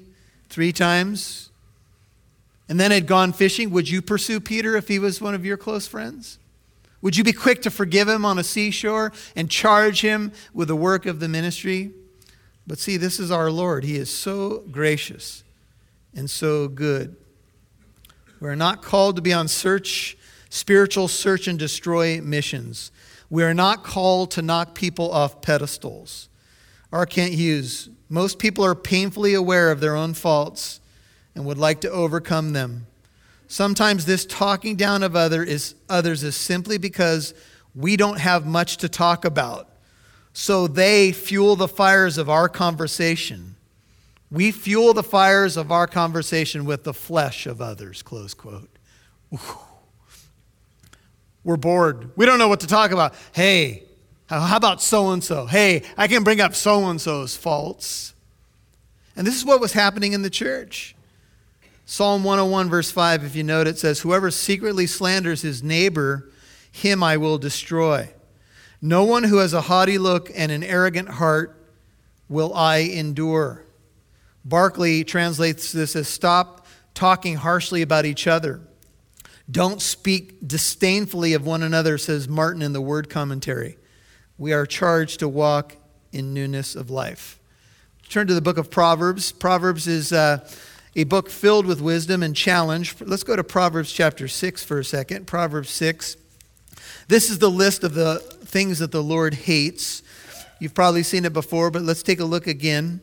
three 0.48 0.72
times, 0.72 1.50
and 2.68 2.78
then 2.78 2.92
had 2.92 3.06
gone 3.06 3.32
fishing, 3.32 3.70
would 3.70 3.88
you 3.88 4.00
pursue 4.00 4.38
Peter 4.38 4.76
if 4.76 4.86
he 4.86 5.00
was 5.00 5.20
one 5.20 5.34
of 5.34 5.44
your 5.44 5.56
close 5.56 5.88
friends? 5.88 6.38
Would 7.02 7.16
you 7.16 7.24
be 7.24 7.32
quick 7.32 7.62
to 7.62 7.70
forgive 7.70 8.08
him 8.08 8.24
on 8.24 8.38
a 8.38 8.44
seashore 8.44 9.12
and 9.34 9.50
charge 9.50 10.02
him 10.02 10.32
with 10.54 10.68
the 10.68 10.76
work 10.76 11.06
of 11.06 11.18
the 11.18 11.28
ministry? 11.28 11.90
But 12.66 12.78
see, 12.78 12.96
this 12.96 13.18
is 13.18 13.32
our 13.32 13.50
Lord. 13.50 13.82
He 13.82 13.96
is 13.96 14.08
so 14.08 14.62
gracious 14.70 15.42
and 16.14 16.30
so 16.30 16.68
good. 16.68 17.16
We're 18.40 18.54
not 18.54 18.82
called 18.82 19.16
to 19.16 19.22
be 19.22 19.34
on 19.34 19.48
search, 19.48 20.16
spiritual 20.48 21.08
search 21.08 21.46
and 21.46 21.58
destroy 21.58 22.20
missions. 22.22 22.90
We 23.28 23.44
are 23.44 23.54
not 23.54 23.84
called 23.84 24.30
to 24.32 24.42
knock 24.42 24.74
people 24.74 25.12
off 25.12 25.42
pedestals. 25.42 26.28
R. 26.90 27.06
Kent 27.06 27.34
Hughes, 27.34 27.90
most 28.08 28.38
people 28.38 28.64
are 28.64 28.74
painfully 28.74 29.34
aware 29.34 29.70
of 29.70 29.80
their 29.80 29.94
own 29.94 30.14
faults 30.14 30.80
and 31.34 31.44
would 31.44 31.58
like 31.58 31.82
to 31.82 31.90
overcome 31.90 32.52
them. 32.52 32.86
Sometimes 33.46 34.06
this 34.06 34.24
talking 34.24 34.74
down 34.74 35.02
of 35.02 35.14
other 35.14 35.42
is, 35.42 35.74
others 35.88 36.22
is 36.24 36.34
simply 36.34 36.78
because 36.78 37.34
we 37.74 37.96
don't 37.96 38.18
have 38.18 38.46
much 38.46 38.78
to 38.78 38.88
talk 38.88 39.24
about. 39.24 39.68
So 40.32 40.66
they 40.66 41.12
fuel 41.12 41.56
the 41.56 41.68
fires 41.68 42.16
of 42.16 42.28
our 42.30 42.48
conversation. 42.48 43.49
We 44.30 44.52
fuel 44.52 44.94
the 44.94 45.02
fires 45.02 45.56
of 45.56 45.72
our 45.72 45.86
conversation 45.86 46.64
with 46.64 46.84
the 46.84 46.94
flesh 46.94 47.46
of 47.46 47.60
others, 47.60 48.02
close 48.02 48.32
quote. 48.32 48.70
We're 51.44 51.56
bored. 51.56 52.10
We 52.16 52.26
don't 52.26 52.38
know 52.38 52.48
what 52.48 52.60
to 52.60 52.66
talk 52.66 52.90
about. 52.90 53.14
Hey, 53.32 53.84
how 54.28 54.56
about 54.56 54.80
so 54.80 55.10
and 55.10 55.24
so? 55.24 55.46
Hey, 55.46 55.82
I 55.96 56.06
can 56.06 56.22
bring 56.22 56.40
up 56.40 56.54
so 56.54 56.88
and 56.88 57.00
so's 57.00 57.36
faults. 57.36 58.14
And 59.16 59.26
this 59.26 59.34
is 59.36 59.44
what 59.44 59.60
was 59.60 59.72
happening 59.72 60.12
in 60.12 60.22
the 60.22 60.30
church. 60.30 60.94
Psalm 61.84 62.22
101, 62.22 62.68
verse 62.70 62.90
5, 62.92 63.24
if 63.24 63.34
you 63.34 63.42
note, 63.42 63.66
it 63.66 63.78
says, 63.78 64.00
Whoever 64.00 64.30
secretly 64.30 64.86
slanders 64.86 65.42
his 65.42 65.62
neighbor, 65.62 66.30
him 66.70 67.02
I 67.02 67.16
will 67.16 67.36
destroy. 67.36 68.10
No 68.80 69.02
one 69.02 69.24
who 69.24 69.38
has 69.38 69.52
a 69.52 69.62
haughty 69.62 69.98
look 69.98 70.30
and 70.34 70.52
an 70.52 70.62
arrogant 70.62 71.08
heart 71.08 71.60
will 72.28 72.54
I 72.54 72.78
endure. 72.78 73.64
Barclay 74.44 75.04
translates 75.04 75.72
this 75.72 75.94
as 75.96 76.08
stop 76.08 76.66
talking 76.94 77.36
harshly 77.36 77.82
about 77.82 78.04
each 78.04 78.26
other. 78.26 78.60
Don't 79.50 79.82
speak 79.82 80.46
disdainfully 80.46 81.34
of 81.34 81.44
one 81.44 81.62
another, 81.62 81.98
says 81.98 82.28
Martin 82.28 82.62
in 82.62 82.72
the 82.72 82.80
word 82.80 83.10
commentary. 83.10 83.76
We 84.38 84.52
are 84.52 84.66
charged 84.66 85.20
to 85.20 85.28
walk 85.28 85.76
in 86.12 86.32
newness 86.32 86.74
of 86.76 86.90
life. 86.90 87.38
Turn 88.08 88.26
to 88.26 88.34
the 88.34 88.40
book 88.40 88.58
of 88.58 88.70
Proverbs. 88.70 89.32
Proverbs 89.32 89.86
is. 89.86 90.12
Uh, 90.12 90.46
a 90.96 91.04
book 91.04 91.30
filled 91.30 91.66
with 91.66 91.80
wisdom 91.80 92.22
and 92.22 92.34
challenge. 92.34 92.96
Let's 93.00 93.22
go 93.22 93.36
to 93.36 93.44
Proverbs 93.44 93.92
chapter 93.92 94.26
6 94.26 94.64
for 94.64 94.80
a 94.80 94.84
second. 94.84 95.26
Proverbs 95.26 95.70
6. 95.70 96.16
This 97.06 97.30
is 97.30 97.38
the 97.38 97.50
list 97.50 97.84
of 97.84 97.94
the 97.94 98.18
things 98.18 98.80
that 98.80 98.90
the 98.90 99.02
Lord 99.02 99.34
hates. 99.34 100.02
You've 100.58 100.74
probably 100.74 101.04
seen 101.04 101.24
it 101.24 101.32
before, 101.32 101.70
but 101.70 101.82
let's 101.82 102.02
take 102.02 102.18
a 102.18 102.24
look 102.24 102.46
again. 102.46 103.00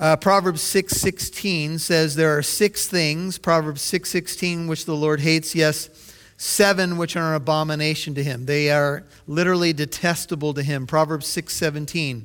Uh, 0.00 0.16
Proverbs 0.16 0.62
6:16 0.62 1.78
says 1.78 2.14
there 2.14 2.34
are 2.34 2.42
six 2.42 2.86
things, 2.86 3.36
Proverbs 3.36 3.82
6:16 3.82 4.66
which 4.66 4.86
the 4.86 4.96
Lord 4.96 5.20
hates, 5.20 5.54
yes, 5.54 5.90
seven 6.38 6.96
which 6.96 7.16
are 7.16 7.28
an 7.28 7.34
abomination 7.34 8.14
to 8.14 8.24
him. 8.24 8.46
They 8.46 8.70
are 8.70 9.04
literally 9.26 9.74
detestable 9.74 10.54
to 10.54 10.62
him. 10.62 10.86
Proverbs 10.86 11.26
6:17. 11.26 12.24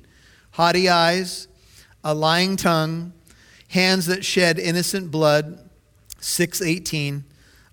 Haughty 0.51 0.88
eyes, 0.88 1.50
a 2.01 2.13
lying 2.13 2.55
tongue, 2.55 3.12
hands 3.67 4.05
that 4.05 4.24
shed 4.24 4.58
innocent 4.58 5.12
blood, 5.12 5.60
6:18. 6.22 7.25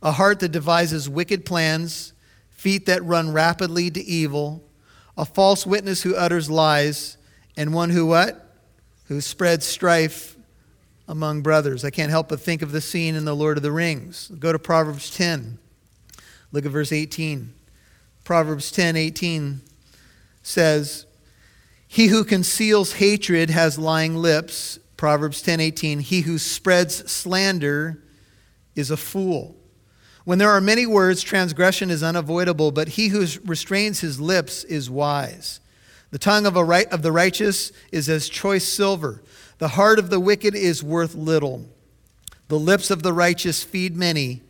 A 0.02 0.10
heart 0.10 0.40
that 0.40 0.48
devises 0.48 1.08
wicked 1.08 1.44
plans, 1.44 2.12
feet 2.50 2.86
that 2.86 3.04
run 3.04 3.30
rapidly 3.30 3.88
to 3.92 4.04
evil, 4.04 4.68
a 5.16 5.24
false 5.24 5.64
witness 5.64 6.02
who 6.02 6.16
utters 6.16 6.50
lies, 6.50 7.18
and 7.56 7.72
one 7.72 7.90
who 7.90 8.06
what? 8.06 8.51
Who 9.12 9.20
spread 9.20 9.62
strife 9.62 10.36
among 11.06 11.42
brothers. 11.42 11.84
I 11.84 11.90
can't 11.90 12.10
help 12.10 12.28
but 12.28 12.40
think 12.40 12.62
of 12.62 12.72
the 12.72 12.80
scene 12.80 13.14
in 13.14 13.24
The 13.24 13.36
Lord 13.36 13.56
of 13.56 13.62
the 13.62 13.72
Rings. 13.72 14.28
Go 14.38 14.52
to 14.52 14.58
Proverbs 14.58 15.14
10. 15.14 15.58
Look 16.50 16.64
at 16.64 16.72
verse 16.72 16.92
18. 16.92 17.52
Proverbs 18.24 18.70
10 18.70 18.96
18 18.96 19.60
says, 20.42 21.06
He 21.86 22.06
who 22.06 22.24
conceals 22.24 22.94
hatred 22.94 23.50
has 23.50 23.78
lying 23.78 24.16
lips. 24.16 24.78
Proverbs 24.96 25.42
10 25.42 25.60
18. 25.60 26.00
He 26.00 26.22
who 26.22 26.38
spreads 26.38 27.10
slander 27.10 28.02
is 28.74 28.90
a 28.90 28.96
fool. 28.96 29.56
When 30.24 30.38
there 30.38 30.50
are 30.50 30.60
many 30.60 30.86
words, 30.86 31.22
transgression 31.22 31.90
is 31.90 32.02
unavoidable, 32.02 32.70
but 32.70 32.88
he 32.88 33.08
who 33.08 33.26
restrains 33.44 34.00
his 34.00 34.20
lips 34.20 34.62
is 34.64 34.88
wise. 34.88 35.60
The 36.12 36.18
tongue 36.18 36.44
of, 36.44 36.56
a 36.56 36.62
right, 36.62 36.86
of 36.92 37.00
the 37.00 37.10
righteous 37.10 37.72
is 37.90 38.08
as 38.10 38.28
choice 38.28 38.68
silver. 38.68 39.22
The 39.56 39.68
heart 39.68 39.98
of 39.98 40.10
the 40.10 40.20
wicked 40.20 40.54
is 40.54 40.82
worth 40.84 41.14
little. 41.14 41.66
The 42.48 42.58
lips 42.58 42.90
of 42.90 43.02
the 43.02 43.14
righteous 43.14 43.64
feed 43.64 43.96
many, 43.96 44.42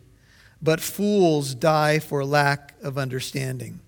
but 0.61 0.81
fools 0.81 1.55
die 1.55 1.99
for 1.99 2.25
lack 2.25 2.75
of 2.83 2.97
understanding. 2.97 3.79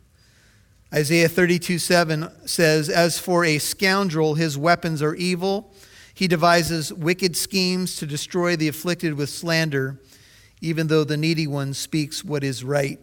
Isaiah 0.94 1.28
32 1.28 1.78
7 1.78 2.30
says, 2.48 2.88
As 2.88 3.20
for 3.20 3.44
a 3.44 3.58
scoundrel, 3.58 4.36
his 4.36 4.58
weapons 4.58 5.02
are 5.02 5.16
evil. 5.16 5.74
He 6.14 6.30
devises 6.30 6.94
wicked 6.94 7.36
schemes 7.36 7.98
to 7.98 8.06
destroy 8.06 8.56
the 8.56 8.70
afflicted 8.70 9.16
with 9.16 9.30
slander, 9.30 10.00
even 10.62 10.88
though 10.88 11.04
the 11.04 11.18
needy 11.18 11.46
one 11.46 11.74
speaks 11.74 12.24
what 12.24 12.42
is 12.42 12.64
right. 12.64 13.02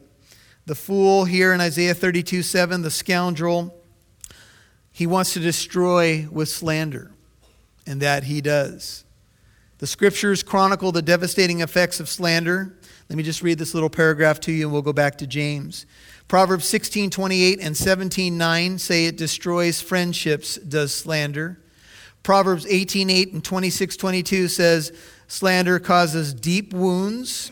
The 0.65 0.75
fool 0.75 1.27
here 1.27 1.53
in 1.53 1.61
Isaiah 1.61 1.93
32 1.93 2.43
7, 2.43 2.81
the 2.81 2.91
scoundrel, 2.91 3.82
he 5.03 5.07
wants 5.09 5.33
to 5.33 5.41
destroy 5.41 6.29
with 6.31 6.49
slander, 6.49 7.11
and 7.89 8.01
that 8.01 8.23
he 8.23 8.41
does. 8.41 9.03
The 9.79 9.87
scriptures 9.89 10.45
chronicle 10.45 10.93
the 10.93 11.03
devastating 11.03 11.61
effects 11.61 11.99
of 11.99 12.09
slander. 12.09 12.79
Let 13.09 13.17
me 13.17 13.25
just 13.25 13.43
read 13.43 13.59
this 13.59 13.75
little 13.75 13.91
paragraph 13.91 14.39
to 14.43 14.53
you 14.53 14.67
and 14.67 14.73
we'll 14.73 14.81
go 14.81 14.93
back 14.93 15.19
to 15.19 15.27
James. 15.27 15.87
Proverbs 16.29 16.67
16:28 16.67 17.59
and 17.61 17.75
17:9 17.75 18.79
say 18.79 19.07
it 19.07 19.17
destroys 19.17 19.81
friendships 19.81 20.55
does 20.55 20.95
slander. 20.95 21.59
Proverbs 22.23 22.65
18:8 22.67 23.33
and 23.33 23.43
26:22 23.43 24.47
says 24.47 24.93
slander 25.27 25.81
causes 25.81 26.33
deep 26.33 26.73
wounds, 26.73 27.51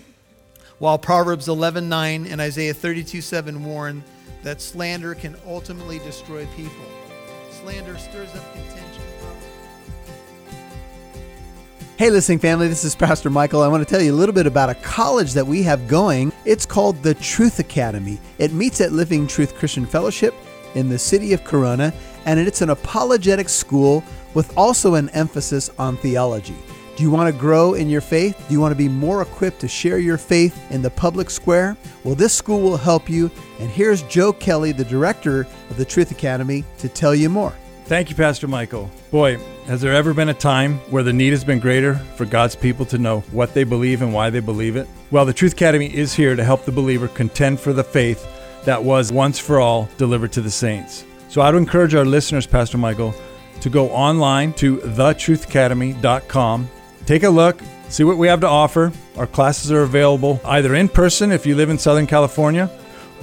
while 0.78 0.99
Proverbs 0.99 1.49
11:9 1.49 2.28
and 2.30 2.40
Isaiah 2.40 2.75
32:7 2.75 3.64
warn 3.64 4.04
that 4.45 4.62
slander 4.62 5.16
can 5.16 5.35
ultimately 5.45 5.99
destroy 5.99 6.47
people 6.57 7.00
slander 7.61 7.99
stirs 7.99 8.35
up 8.35 8.52
contention. 8.55 9.02
Hey, 11.99 12.09
listening 12.09 12.38
family, 12.38 12.69
this 12.69 12.85
is 12.85 12.97
Pastor 12.97 13.29
Michael. 13.29 13.61
I 13.61 13.69
want 13.69 13.87
to 13.87 13.95
tell 13.95 14.02
you 14.02 14.14
a 14.14 14.17
little 14.17 14.35
bit 14.35 14.47
about 14.47 14.71
a 14.71 14.75
college 14.76 15.35
that 15.35 15.47
we 15.47 15.62
have 15.64 15.87
going. 15.87 16.33
It's 16.47 16.64
called 16.64 17.02
the 17.02 17.12
Truth 17.14 17.59
Academy. 17.59 18.19
It 18.38 18.52
meets 18.52 18.81
at 18.81 18.93
Living 18.93 19.26
Truth 19.26 19.57
Christian 19.57 19.85
Fellowship 19.85 20.35
in 20.75 20.88
the 20.88 20.99
city 20.99 21.35
of 21.35 21.45
Corona, 21.45 21.93
and 22.25 22.40
it's 22.40 22.62
an 22.62 22.71
apologetic 22.71 23.50
school 23.50 24.02
with 24.33 24.57
also 24.57 24.95
an 24.95 25.11
emphasis 25.11 25.69
on 25.79 25.99
theology. 25.99 26.57
Do 26.97 27.05
you 27.05 27.11
want 27.11 27.33
to 27.33 27.40
grow 27.40 27.75
in 27.75 27.88
your 27.88 28.00
faith? 28.00 28.43
Do 28.47 28.52
you 28.55 28.61
want 28.61 28.73
to 28.73 28.76
be 28.76 28.88
more 28.88 29.23
equipped 29.23 29.61
to 29.61 29.69
share 29.69 29.99
your 29.99 30.19
faith 30.19 30.71
in 30.71 30.83
the 30.83 30.90
public 30.90 31.31
square? 31.31 31.76
Well, 32.05 32.14
this 32.14 32.35
school 32.35 32.61
will 32.61 32.76
help 32.76 33.09
you. 33.09 33.31
And 33.59 33.71
here's 33.71 34.02
Joe 34.02 34.35
Kelly, 34.35 34.73
the 34.73 34.85
director 34.85 35.47
of 35.70 35.76
the 35.76 35.84
Truth 35.84 36.10
Academy, 36.10 36.64
to 36.78 36.88
tell 36.88 37.14
you 37.14 37.30
more. 37.30 37.54
Thank 37.86 38.10
you, 38.10 38.16
Pastor 38.16 38.46
Michael. 38.46 38.90
Boy, 39.10 39.38
has 39.66 39.80
there 39.80 39.92
ever 39.92 40.14
been 40.14 40.28
a 40.28 40.34
time 40.34 40.78
where 40.90 41.02
the 41.02 41.12
need 41.12 41.30
has 41.30 41.42
been 41.42 41.58
greater 41.58 41.96
for 42.16 42.24
God's 42.24 42.54
people 42.54 42.86
to 42.86 42.98
know 42.98 43.20
what 43.32 43.52
they 43.52 43.64
believe 43.64 44.02
and 44.02 44.14
why 44.14 44.30
they 44.30 44.40
believe 44.40 44.76
it? 44.76 44.86
Well, 45.10 45.24
the 45.24 45.32
Truth 45.32 45.54
Academy 45.54 45.92
is 45.92 46.14
here 46.14 46.36
to 46.36 46.44
help 46.44 46.64
the 46.64 46.70
believer 46.70 47.08
contend 47.08 47.58
for 47.58 47.72
the 47.72 47.82
faith 47.82 48.24
that 48.64 48.84
was 48.84 49.10
once 49.10 49.38
for 49.38 49.58
all 49.58 49.88
delivered 49.96 50.32
to 50.32 50.40
the 50.40 50.50
saints. 50.50 51.04
So 51.28 51.40
I 51.40 51.50
would 51.50 51.58
encourage 51.58 51.94
our 51.94 52.04
listeners, 52.04 52.46
Pastor 52.46 52.78
Michael, 52.78 53.14
to 53.60 53.70
go 53.70 53.88
online 53.90 54.52
to 54.54 54.78
thetruthacademy.com. 54.78 56.70
Take 57.06 57.22
a 57.24 57.30
look, 57.30 57.60
see 57.88 58.04
what 58.04 58.18
we 58.18 58.28
have 58.28 58.40
to 58.40 58.48
offer. 58.48 58.92
Our 59.16 59.26
classes 59.26 59.72
are 59.72 59.82
available 59.82 60.40
either 60.44 60.74
in 60.74 60.88
person 60.88 61.32
if 61.32 61.44
you 61.44 61.56
live 61.56 61.70
in 61.70 61.78
Southern 61.78 62.06
California, 62.06 62.70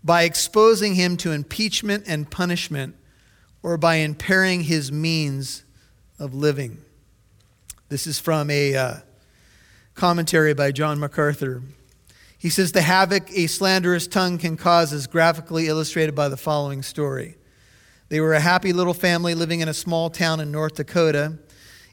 by 0.03 0.23
exposing 0.23 0.95
him 0.95 1.15
to 1.15 1.31
impeachment 1.31 2.03
and 2.07 2.31
punishment, 2.31 2.95
or 3.61 3.77
by 3.77 3.97
impairing 3.97 4.61
his 4.61 4.91
means 4.91 5.63
of 6.17 6.33
living. 6.33 6.79
This 7.89 8.07
is 8.07 8.19
from 8.19 8.49
a 8.49 8.75
uh, 8.75 8.95
commentary 9.93 10.55
by 10.55 10.71
John 10.71 10.99
MacArthur. 10.99 11.61
He 12.39 12.49
says, 12.49 12.71
The 12.71 12.81
havoc 12.81 13.31
a 13.31 13.45
slanderous 13.45 14.07
tongue 14.07 14.39
can 14.39 14.57
cause 14.57 14.91
is 14.91 15.05
graphically 15.05 15.67
illustrated 15.67 16.15
by 16.15 16.27
the 16.27 16.37
following 16.37 16.81
story. 16.81 17.35
They 18.09 18.19
were 18.19 18.33
a 18.33 18.39
happy 18.39 18.73
little 18.73 18.95
family 18.95 19.35
living 19.35 19.59
in 19.59 19.67
a 19.67 19.75
small 19.75 20.09
town 20.09 20.39
in 20.39 20.51
North 20.51 20.73
Dakota 20.73 21.37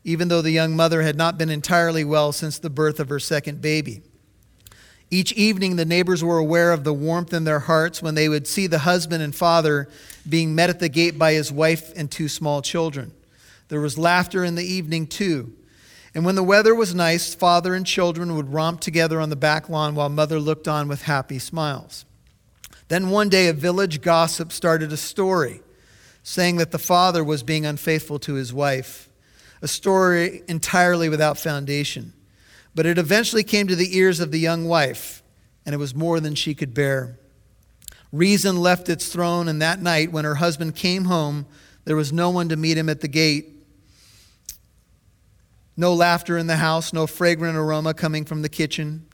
even 0.09 0.29
though 0.29 0.41
the 0.41 0.50
young 0.50 0.75
mother 0.75 1.03
had 1.03 1.17
not 1.17 1.37
been 1.37 1.50
entirely 1.50 2.03
well 2.03 2.33
since 2.33 2.59
the 2.59 2.71
birth 2.71 2.99
of 2.99 3.11
her 3.11 3.21
second 3.21 3.61
baby. 3.61 4.00
Each 5.11 5.33
evening, 5.35 5.77
the 5.77 5.85
neighbors 5.85 6.25
were 6.25 6.38
aware 6.38 6.73
of 6.73 6.83
the 6.83 6.95
warmth 6.95 7.35
in 7.35 7.45
their 7.45 7.61
hearts 7.61 8.03
when 8.03 8.15
they 8.15 8.27
would 8.27 8.47
see 8.47 8.67
the 8.67 8.81
husband 8.81 9.23
and 9.23 9.35
father 9.35 9.87
being 10.27 10.55
met 10.55 10.71
at 10.71 10.79
the 10.79 10.88
gate 10.88 11.19
by 11.19 11.35
his 11.35 11.53
wife 11.53 11.93
and 11.95 12.11
two 12.11 12.27
small 12.27 12.62
children. 12.62 13.12
There 13.69 13.83
was 13.83 13.99
laughter 13.99 14.45
in 14.45 14.55
the 14.55 14.65
evening, 14.65 15.09
too. 15.09 15.53
And 16.15 16.25
when 16.25 16.37
the 16.37 16.43
weather 16.43 16.75
was 16.75 16.95
nice, 16.95 17.35
father 17.35 17.75
and 17.75 17.87
children 17.87 18.35
would 18.35 18.50
romp 18.50 18.81
together 18.81 19.21
on 19.21 19.29
the 19.29 19.37
back 19.37 19.69
lawn 19.69 19.95
while 19.95 20.09
mother 20.09 20.41
looked 20.41 20.67
on 20.67 20.88
with 20.88 21.03
happy 21.03 21.38
smiles. 21.38 22.07
Then 22.88 23.11
one 23.11 23.29
day, 23.29 23.49
a 23.49 23.53
village 23.53 24.00
gossip 24.00 24.53
started 24.53 24.91
a 24.91 24.97
story 24.97 25.61
saying 26.23 26.57
that 26.57 26.71
the 26.71 26.79
father 26.79 27.23
was 27.23 27.43
being 27.43 27.67
unfaithful 27.67 28.19
to 28.21 28.35
his 28.35 28.55
wife 28.55 29.08
a 29.61 29.69
story 29.69 30.43
entirely 30.49 31.09
without 31.09 31.38
foundation. 31.38 32.12
But 32.75 32.87
it 32.87 32.99
eventually 32.99 33.43
came 33.43 33.67
to 33.67 33.77
the 33.77 33.97
ears 33.97 34.21
of 34.21 34.31
the 34.31 34.38
young 34.38 34.67
wife, 34.67 35.23
and 35.67 35.75
it 35.75 35.79
was 35.79 35.95
more 35.95 36.21
than 36.21 36.35
she 36.35 36.55
could 36.55 36.75
bear. 36.75 37.19
Reason 38.12 38.57
left 38.57 38.88
its 38.88 39.12
throne, 39.12 39.49
and 39.49 39.61
that 39.61 39.83
night, 39.83 40.12
when 40.12 40.25
her 40.25 40.37
husband 40.37 40.77
came 40.77 41.07
home, 41.07 41.47
There 41.85 41.97
was 41.97 42.12
no 42.12 42.29
one 42.29 42.50
to 42.50 42.57
meet 42.57 42.77
him 42.77 42.91
at 42.91 43.00
the 43.00 43.09
gate. 43.09 43.49
No 45.75 45.95
laughter 45.95 46.37
in 46.37 46.47
the 46.47 46.57
house, 46.57 46.93
no 46.93 47.07
fragrant 47.07 47.57
aroma 47.57 47.95
coming 47.95 48.27
from 48.27 48.43
the 48.43 48.49
kitchen, 48.50 49.07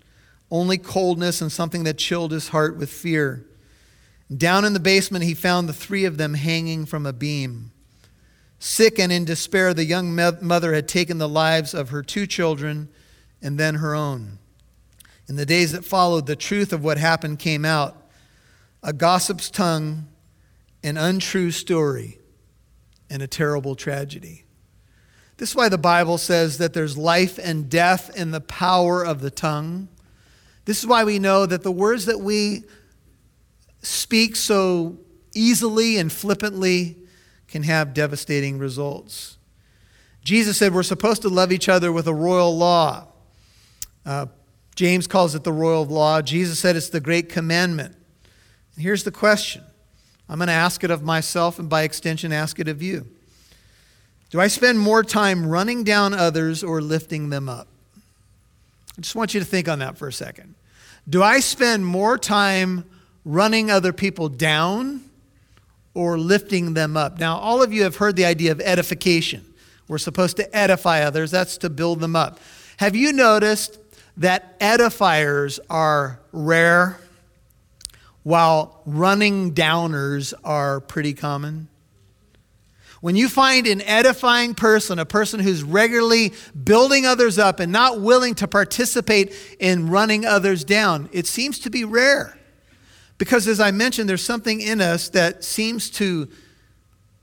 only 0.50 0.76
coldness 0.78 1.40
and 1.40 1.52
something 1.52 1.84
that 1.84 1.98
chilled 1.98 2.32
his 2.32 2.48
heart 2.48 2.76
with 2.76 2.90
fear. 2.90 3.46
Down 4.34 4.64
in 4.64 4.72
the 4.72 4.80
basement, 4.80 5.24
he 5.24 5.34
found 5.34 5.68
the 5.68 5.72
three 5.72 6.04
of 6.04 6.16
them 6.16 6.34
hanging 6.34 6.84
from 6.84 7.06
a 7.06 7.12
beam. 7.12 7.70
Sick 8.64 8.99
and 8.99 9.12
in 9.12 9.26
despair, 9.26 9.75
the 9.75 9.85
young 9.85 10.16
mother 10.40 10.73
had 10.73 10.88
taken 10.88 11.18
the 11.18 11.28
lives 11.28 11.75
of 11.75 11.90
her 11.90 12.02
two 12.02 12.26
children 12.26 12.88
and 13.42 13.61
then 13.61 13.75
her 13.75 13.94
own. 13.94 14.38
In 15.28 15.37
the 15.37 15.44
days 15.44 15.73
that 15.73 15.85
followed, 15.85 16.25
the 16.25 16.35
truth 16.35 16.73
of 16.73 16.83
what 16.83 16.97
happened 16.97 17.38
came 17.38 17.66
out 17.66 17.94
a 18.83 18.94
gossip's 18.94 19.50
tongue, 19.50 20.09
an 20.83 20.97
untrue 20.97 21.50
story, 21.50 22.18
and 23.11 23.21
a 23.21 23.26
terrible 23.26 23.75
tragedy. 23.75 24.47
This 25.37 25.50
is 25.50 25.56
why 25.56 25.68
the 25.68 25.76
Bible 25.76 26.16
says 26.16 26.56
that 26.56 26.73
there's 26.73 26.97
life 26.97 27.38
and 27.38 27.68
death 27.68 28.16
in 28.16 28.30
the 28.30 28.40
power 28.40 29.04
of 29.04 29.21
the 29.21 29.30
tongue. 29.30 29.88
This 30.64 30.78
is 30.78 30.87
why 30.87 31.04
we 31.04 31.18
know 31.18 31.44
that 31.44 31.64
the 31.64 31.71
words 31.71 32.06
that 32.06 32.21
we 32.21 32.64
speak 33.83 34.37
so 34.37 34.97
easily 35.35 35.99
and 35.99 36.11
flippantly 36.11 37.03
can 37.54 37.62
have 37.62 37.94
devastating 37.94 38.58
results. 38.58 39.38
Jesus 40.25 40.56
said 40.56 40.75
we're 40.75 40.82
supposed 40.82 41.23
to 41.23 41.28
love 41.28 41.52
each 41.52 41.68
other 41.68 41.92
with 41.92 42.08
a 42.08 42.12
royal 42.12 42.58
law. 42.58 43.06
Uh, 44.04 44.26
James 44.75 45.06
calls 45.06 45.37
it 45.37 45.44
the 45.44 45.52
royal 45.52 45.87
law. 45.87 46.20
Jesus 46.20 46.58
said 46.58 46.75
it's 46.75 46.88
the 46.88 46.99
great 46.99 47.28
commandment. 47.28 47.94
And 48.75 48.82
here's 48.82 49.04
the 49.04 49.12
question 49.12 49.62
I'm 50.28 50.40
going 50.40 50.49
to 50.49 50.52
ask 50.52 50.82
it 50.82 50.90
of 50.90 51.04
myself 51.04 51.61
and 51.61 51.68
by 51.68 51.84
extension, 51.84 52.32
ask 52.32 52.58
it 52.58 52.66
of 52.66 52.82
you. 52.82 53.06
Do 54.30 54.40
I 54.40 54.49
spend 54.49 54.80
more 54.80 55.04
time 55.04 55.46
running 55.46 55.84
down 55.84 56.12
others 56.12 56.64
or 56.64 56.80
lifting 56.80 57.30
them 57.30 57.49
up? 57.49 57.68
I 58.99 59.00
just 59.00 59.14
want 59.14 59.32
you 59.32 59.38
to 59.38 59.46
think 59.46 59.68
on 59.68 59.78
that 59.78 59.96
for 59.96 60.08
a 60.08 60.12
second. 60.12 60.56
Do 61.08 61.23
I 61.23 61.38
spend 61.38 61.87
more 61.87 62.18
time 62.18 62.84
running 63.25 63.70
other 63.70 63.92
people 63.92 64.28
down 64.28 65.04
or 65.94 66.18
lifting 66.18 66.74
them 66.74 66.96
up? 66.96 67.18
Now, 67.18 67.38
all 67.38 67.62
of 67.62 67.72
you 67.72 67.84
have 67.84 67.96
heard 67.96 68.16
the 68.16 68.24
idea 68.24 68.52
of 68.52 68.60
edification. 68.60 69.44
We're 69.88 69.98
supposed 69.98 70.36
to 70.38 70.56
edify 70.56 71.02
others, 71.02 71.30
that's 71.30 71.56
to 71.58 71.70
build 71.70 72.00
them 72.00 72.16
up. 72.16 72.40
Have 72.78 72.96
you 72.96 73.12
noticed 73.12 73.78
that 74.16 74.58
edifiers 74.60 75.58
are 75.70 76.20
rare 76.32 76.98
while 78.22 78.82
running 78.86 79.54
downers 79.54 80.34
are 80.44 80.80
pretty 80.80 81.14
common? 81.14 81.68
When 83.00 83.16
you 83.16 83.28
find 83.28 83.66
an 83.66 83.82
edifying 83.82 84.54
person, 84.54 84.98
a 84.98 85.04
person 85.04 85.38
who's 85.38 85.62
regularly 85.62 86.32
building 86.64 87.04
others 87.04 87.38
up 87.38 87.60
and 87.60 87.70
not 87.70 88.00
willing 88.00 88.34
to 88.36 88.48
participate 88.48 89.34
in 89.60 89.90
running 89.90 90.24
others 90.24 90.64
down, 90.64 91.10
it 91.12 91.26
seems 91.26 91.58
to 91.60 91.70
be 91.70 91.84
rare. 91.84 92.38
Because 93.18 93.47
as 93.47 93.61
I 93.61 93.71
mentioned, 93.71 94.09
there's 94.09 94.25
something 94.25 94.61
in 94.61 94.80
us 94.80 95.09
that 95.11 95.44
seems 95.44 95.90
to 95.90 96.28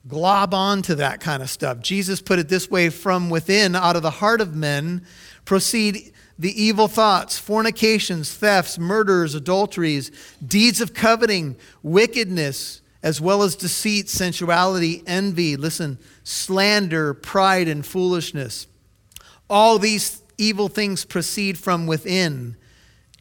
glob 0.07 0.53
on 0.53 0.81
to 0.83 0.95
that 0.95 1.19
kind 1.19 1.43
of 1.43 1.49
stuff. 1.49 1.79
Jesus 1.79 2.21
put 2.21 2.39
it 2.39 2.49
this 2.49 2.69
way 2.69 2.89
from 2.89 3.29
within, 3.29 3.75
out 3.75 3.95
of 3.95 4.01
the 4.01 4.09
heart 4.09 4.41
of 4.41 4.55
men, 4.55 5.05
proceed 5.45 6.13
the 6.39 6.61
evil 6.61 6.87
thoughts, 6.87 7.37
fornications, 7.37 8.33
thefts, 8.33 8.79
murders, 8.79 9.35
adulteries, 9.35 10.11
deeds 10.45 10.81
of 10.81 10.93
coveting, 10.93 11.55
wickedness 11.83 12.81
as 13.03 13.19
well 13.19 13.43
as 13.43 13.55
deceit, 13.55 14.09
sensuality, 14.09 15.03
envy, 15.07 15.55
listen, 15.55 15.97
slander, 16.23 17.13
pride, 17.13 17.67
and 17.67 17.85
foolishness. 17.85 18.67
All 19.49 19.79
these 19.79 20.21
evil 20.37 20.67
things 20.67 21.03
proceed 21.03 21.57
from 21.57 21.87
within 21.87 22.55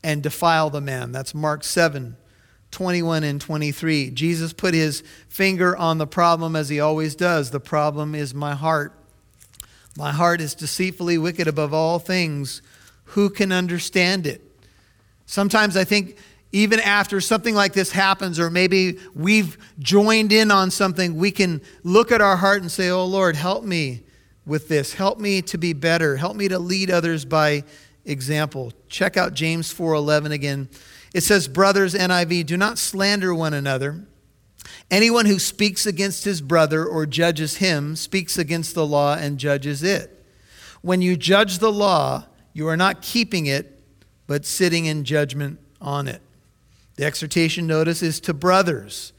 and 0.02 0.22
defile 0.22 0.70
the 0.70 0.80
man. 0.80 1.12
That's 1.12 1.34
Mark 1.34 1.64
7 1.64 2.16
21 2.70 3.24
and 3.24 3.40
23. 3.40 4.10
Jesus 4.10 4.52
put 4.52 4.74
his 4.74 5.02
finger 5.28 5.76
on 5.76 5.98
the 5.98 6.06
problem 6.06 6.54
as 6.54 6.68
he 6.68 6.80
always 6.80 7.14
does. 7.14 7.50
The 7.50 7.60
problem 7.60 8.14
is 8.14 8.34
my 8.34 8.54
heart. 8.54 8.92
My 9.96 10.12
heart 10.12 10.40
is 10.40 10.54
deceitfully 10.54 11.18
wicked 11.18 11.48
above 11.48 11.74
all 11.74 11.98
things. 11.98 12.62
Who 13.04 13.28
can 13.28 13.52
understand 13.52 14.26
it? 14.26 14.40
Sometimes 15.26 15.76
I 15.76 15.84
think 15.84 16.16
even 16.52 16.80
after 16.80 17.20
something 17.20 17.54
like 17.54 17.72
this 17.72 17.92
happens, 17.92 18.40
or 18.40 18.50
maybe 18.50 18.98
we've 19.14 19.56
joined 19.78 20.32
in 20.32 20.50
on 20.50 20.70
something, 20.70 21.16
we 21.16 21.30
can 21.30 21.60
look 21.84 22.10
at 22.10 22.20
our 22.20 22.36
heart 22.36 22.62
and 22.62 22.70
say, 22.70 22.90
Oh 22.90 23.04
Lord, 23.04 23.36
help 23.36 23.64
me 23.64 24.02
with 24.46 24.68
this. 24.68 24.94
Help 24.94 25.18
me 25.18 25.42
to 25.42 25.58
be 25.58 25.72
better. 25.72 26.16
Help 26.16 26.36
me 26.36 26.48
to 26.48 26.58
lead 26.58 26.90
others 26.90 27.24
by 27.24 27.62
example. 28.04 28.72
Check 28.88 29.16
out 29.16 29.34
James 29.34 29.72
4:11 29.72 30.32
again. 30.32 30.68
It 31.12 31.22
says, 31.22 31.48
"Brothers, 31.48 31.94
NIV, 31.94 32.44
do 32.44 32.56
not 32.56 32.78
slander 32.78 33.34
one 33.34 33.54
another. 33.54 34.04
Anyone 34.90 35.26
who 35.26 35.38
speaks 35.38 35.86
against 35.86 36.24
his 36.24 36.40
brother 36.40 36.84
or 36.84 37.06
judges 37.06 37.56
him 37.56 37.96
speaks 37.96 38.38
against 38.38 38.74
the 38.74 38.86
law 38.86 39.14
and 39.14 39.38
judges 39.38 39.82
it. 39.82 40.24
When 40.82 41.02
you 41.02 41.16
judge 41.16 41.58
the 41.58 41.72
law, 41.72 42.26
you 42.52 42.68
are 42.68 42.76
not 42.76 43.02
keeping 43.02 43.46
it, 43.46 43.82
but 44.26 44.46
sitting 44.46 44.86
in 44.86 45.04
judgment 45.04 45.58
on 45.80 46.06
it." 46.08 46.22
The 46.96 47.04
exhortation, 47.04 47.66
notice, 47.66 48.02
is 48.02 48.20
to 48.20 48.34
brothers, 48.34 49.12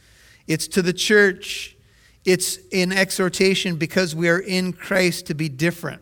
it's 0.48 0.68
to 0.70 0.82
the 0.82 0.94
church. 0.94 1.76
It's 2.24 2.60
in 2.70 2.92
exhortation 2.92 3.78
because 3.78 4.14
we 4.14 4.30
are 4.30 4.40
in 4.40 4.74
Christ 4.74 5.26
to 5.26 5.34
be 5.34 5.50
different, 5.50 6.02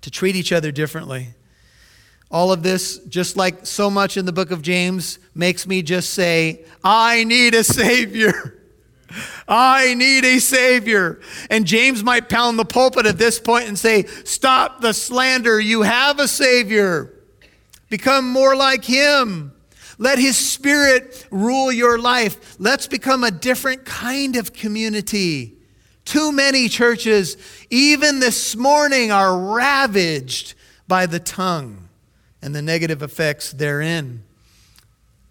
to 0.00 0.10
treat 0.10 0.34
each 0.34 0.52
other 0.52 0.72
differently. 0.72 1.34
All 2.30 2.52
of 2.52 2.62
this, 2.62 2.98
just 3.08 3.36
like 3.36 3.64
so 3.66 3.88
much 3.88 4.16
in 4.16 4.26
the 4.26 4.32
book 4.32 4.50
of 4.50 4.60
James, 4.60 5.18
makes 5.34 5.66
me 5.66 5.82
just 5.82 6.10
say, 6.10 6.64
I 6.84 7.24
need 7.24 7.54
a 7.54 7.64
Savior. 7.64 8.54
I 9.48 9.94
need 9.94 10.26
a 10.26 10.38
Savior. 10.38 11.20
And 11.48 11.66
James 11.66 12.04
might 12.04 12.28
pound 12.28 12.58
the 12.58 12.66
pulpit 12.66 13.06
at 13.06 13.16
this 13.16 13.40
point 13.40 13.66
and 13.66 13.78
say, 13.78 14.04
Stop 14.24 14.82
the 14.82 14.92
slander. 14.92 15.58
You 15.58 15.82
have 15.82 16.18
a 16.18 16.28
Savior. 16.28 17.14
Become 17.88 18.30
more 18.30 18.54
like 18.54 18.84
Him. 18.84 19.52
Let 19.96 20.18
His 20.18 20.36
Spirit 20.36 21.26
rule 21.30 21.72
your 21.72 21.98
life. 21.98 22.56
Let's 22.58 22.86
become 22.86 23.24
a 23.24 23.30
different 23.30 23.86
kind 23.86 24.36
of 24.36 24.52
community. 24.52 25.54
Too 26.04 26.30
many 26.30 26.68
churches, 26.68 27.38
even 27.70 28.20
this 28.20 28.54
morning, 28.54 29.10
are 29.10 29.54
ravaged 29.54 30.54
by 30.86 31.06
the 31.06 31.20
tongue 31.20 31.87
and 32.42 32.54
the 32.54 32.62
negative 32.62 33.02
effects 33.02 33.52
therein. 33.52 34.22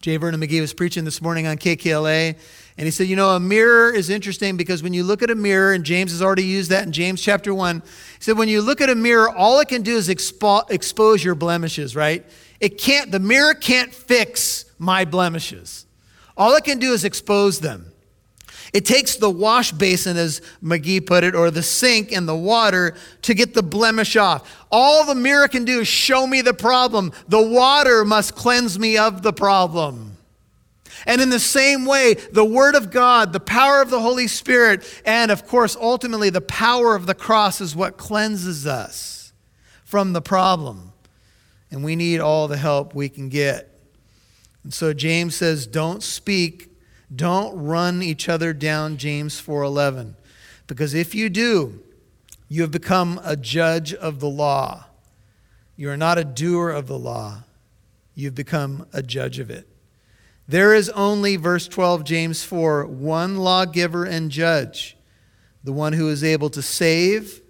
J. 0.01 0.17
Vernon 0.17 0.39
McGee 0.39 0.61
was 0.61 0.73
preaching 0.73 1.05
this 1.05 1.21
morning 1.21 1.47
on 1.47 1.57
KKLA, 1.57 2.37
and 2.77 2.85
he 2.85 2.91
said, 2.91 3.07
You 3.07 3.15
know, 3.15 3.31
a 3.31 3.39
mirror 3.39 3.91
is 3.91 4.09
interesting 4.09 4.55
because 4.55 4.83
when 4.83 4.93
you 4.93 5.03
look 5.03 5.23
at 5.23 5.31
a 5.31 5.35
mirror, 5.35 5.73
and 5.73 5.83
James 5.83 6.11
has 6.11 6.21
already 6.21 6.43
used 6.43 6.69
that 6.69 6.85
in 6.85 6.91
James 6.91 7.21
chapter 7.21 7.53
1, 7.53 7.79
he 7.79 7.83
said, 8.19 8.37
When 8.37 8.47
you 8.47 8.61
look 8.61 8.79
at 8.79 8.89
a 8.89 8.95
mirror, 8.95 9.29
all 9.29 9.59
it 9.59 9.69
can 9.69 9.81
do 9.81 9.97
is 9.97 10.07
expo- 10.07 10.69
expose 10.69 11.23
your 11.23 11.33
blemishes, 11.35 11.95
right? 11.95 12.23
It 12.59 12.77
can't, 12.77 13.11
the 13.11 13.19
mirror 13.19 13.55
can't 13.55 13.93
fix 13.93 14.65
my 14.77 15.03
blemishes. 15.03 15.85
All 16.37 16.55
it 16.55 16.63
can 16.63 16.77
do 16.77 16.93
is 16.93 17.03
expose 17.03 17.59
them. 17.59 17.91
It 18.73 18.85
takes 18.85 19.15
the 19.15 19.29
wash 19.29 19.71
basin, 19.71 20.17
as 20.17 20.41
McGee 20.63 21.05
put 21.05 21.23
it, 21.23 21.35
or 21.35 21.51
the 21.51 21.63
sink 21.63 22.11
and 22.11 22.27
the 22.27 22.35
water 22.35 22.95
to 23.23 23.33
get 23.33 23.53
the 23.53 23.63
blemish 23.63 24.15
off. 24.15 24.65
All 24.71 25.05
the 25.05 25.15
mirror 25.15 25.47
can 25.47 25.65
do 25.65 25.81
is 25.81 25.87
show 25.87 26.27
me 26.27 26.41
the 26.41 26.53
problem. 26.53 27.11
The 27.27 27.41
water 27.41 28.03
must 28.05 28.35
cleanse 28.35 28.77
me 28.77 28.97
of 28.97 29.21
the 29.21 29.33
problem. 29.33 30.17
And 31.05 31.21
in 31.21 31.29
the 31.29 31.39
same 31.39 31.85
way, 31.85 32.15
the 32.15 32.43
Word 32.43 32.75
of 32.75 32.91
God, 32.91 33.31
the 33.31 33.39
power 33.39 33.81
of 33.81 33.89
the 33.89 34.01
Holy 34.01 34.27
Spirit, 34.27 34.83
and 35.05 35.31
of 35.31 35.47
course, 35.47 35.77
ultimately, 35.79 36.29
the 36.29 36.41
power 36.41 36.95
of 36.95 37.05
the 37.05 37.15
cross 37.15 37.61
is 37.61 37.75
what 37.75 37.97
cleanses 37.97 38.67
us 38.67 39.31
from 39.85 40.13
the 40.13 40.21
problem 40.21 40.91
and 41.71 41.83
we 41.83 41.95
need 41.95 42.19
all 42.19 42.47
the 42.47 42.57
help 42.57 42.95
we 42.95 43.09
can 43.09 43.29
get. 43.29 43.69
And 44.63 44.73
so 44.73 44.93
James 44.93 45.35
says, 45.35 45.67
don't 45.67 46.03
speak, 46.03 46.66
don't 47.13 47.57
run 47.57 48.01
each 48.01 48.27
other 48.27 48.53
down, 48.53 48.97
James 48.97 49.39
4:11. 49.39 50.15
Because 50.67 50.93
if 50.93 51.15
you 51.15 51.29
do, 51.29 51.81
you 52.49 52.61
have 52.61 52.71
become 52.71 53.19
a 53.23 53.35
judge 53.35 53.93
of 53.93 54.19
the 54.19 54.29
law. 54.29 54.85
You 55.75 55.89
are 55.89 55.97
not 55.97 56.17
a 56.17 56.23
doer 56.23 56.69
of 56.69 56.87
the 56.87 56.97
law. 56.99 57.43
You've 58.15 58.35
become 58.35 58.87
a 58.91 59.01
judge 59.01 59.39
of 59.39 59.49
it. 59.49 59.67
There 60.47 60.73
is 60.73 60.89
only, 60.89 61.35
verse 61.35 61.67
12, 61.67 62.03
James 62.03 62.43
4, 62.43 62.85
one 62.85 63.37
lawgiver 63.37 64.05
and 64.05 64.31
judge, 64.31 64.97
the 65.63 65.73
one 65.73 65.93
who 65.93 66.09
is 66.09 66.23
able 66.23 66.49
to 66.51 66.61
save 66.61 67.41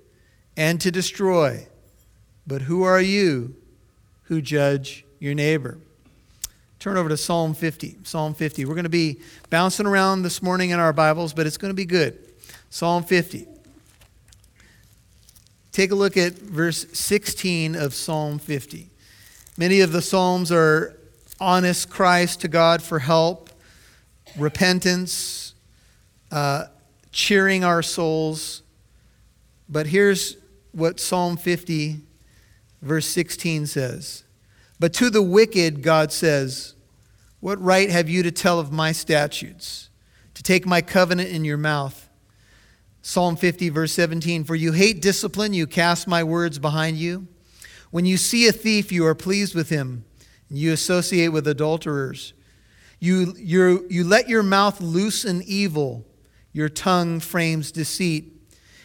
and 0.56 0.82
to 0.82 0.92
destroy. 0.92 1.68
But 2.46 2.64
who 2.64 2.84
are 2.84 3.02
you 3.02 3.56
who 4.28 4.42
judge 4.42 5.06
your 5.20 5.34
neighbor. 5.34 5.80
Turn 6.88 6.96
over 6.96 7.10
to 7.10 7.18
Psalm 7.18 7.54
50. 7.54 7.98
Psalm 8.04 8.34
50. 8.34 8.64
We're 8.64 8.74
going 8.74 8.86
to 8.86 8.90
be 8.90 9.20
bouncing 9.50 9.86
around 9.86 10.22
this 10.22 10.42
morning 10.42 10.70
in 10.70 10.80
our 10.80 10.94
Bibles, 10.94 11.34
but 11.34 11.46
it's 11.46 11.58
going 11.58 11.70
to 11.70 11.76
be 11.76 11.84
good. 11.84 12.18
Psalm 12.70 13.04
50. 13.04 13.46
Take 15.74 15.92
a 15.92 15.96
look 15.96 16.16
at 16.16 16.36
verse 16.36 16.88
16 16.94 17.76
of 17.76 17.94
Psalm 17.94 18.40
50. 18.40 18.90
Many 19.58 19.82
of 19.82 19.92
the 19.92 20.02
Psalms 20.02 20.50
are 20.50 20.98
honest 21.42 21.90
cries 21.90 22.38
to 22.38 22.48
God 22.48 22.82
for 22.82 23.00
help, 23.00 23.50
repentance, 24.38 25.56
uh, 26.32 26.68
cheering 27.12 27.66
our 27.66 27.82
souls. 27.82 28.62
But 29.68 29.88
here's 29.88 30.38
what 30.72 31.02
Psalm 31.02 31.36
50, 31.36 32.00
verse 32.82 33.08
16 33.08 33.66
says 33.66 34.24
But 34.80 34.94
to 34.94 35.10
the 35.10 35.22
wicked, 35.22 35.84
God 35.84 36.14
says, 36.14 36.76
What 37.48 37.64
right 37.64 37.90
have 37.90 38.10
you 38.10 38.24
to 38.24 38.32
tell 38.32 38.60
of 38.60 38.74
my 38.74 38.92
statutes, 38.92 39.90
to 40.34 40.44
take 40.44 40.66
my 40.66 40.82
covenant 40.82 41.30
in 41.30 41.46
your 41.46 41.56
mouth? 41.56 42.10
Psalm 43.02 43.38
50, 43.38 43.70
verse 43.70 43.94
17 43.94 44.44
For 44.44 44.54
you 44.54 44.74
hate 44.74 45.02
discipline, 45.02 45.54
you 45.54 45.66
cast 45.66 46.10
my 46.10 46.26
words 46.26 46.60
behind 46.60 46.98
you. 46.98 47.26
When 47.90 48.06
you 48.06 48.18
see 48.18 48.50
a 48.50 48.52
thief, 48.52 48.92
you 48.92 49.06
are 49.06 49.16
pleased 49.16 49.56
with 49.56 49.70
him, 49.70 50.04
and 50.50 50.58
you 50.58 50.74
associate 50.74 51.30
with 51.30 51.48
adulterers. 51.48 52.34
You, 53.00 53.34
you 53.38 54.04
let 54.04 54.28
your 54.28 54.44
mouth 54.44 54.82
loose 54.82 55.24
in 55.24 55.42
evil, 55.44 56.06
your 56.52 56.68
tongue 56.68 57.22
frames 57.22 57.72
deceit. 57.72 58.26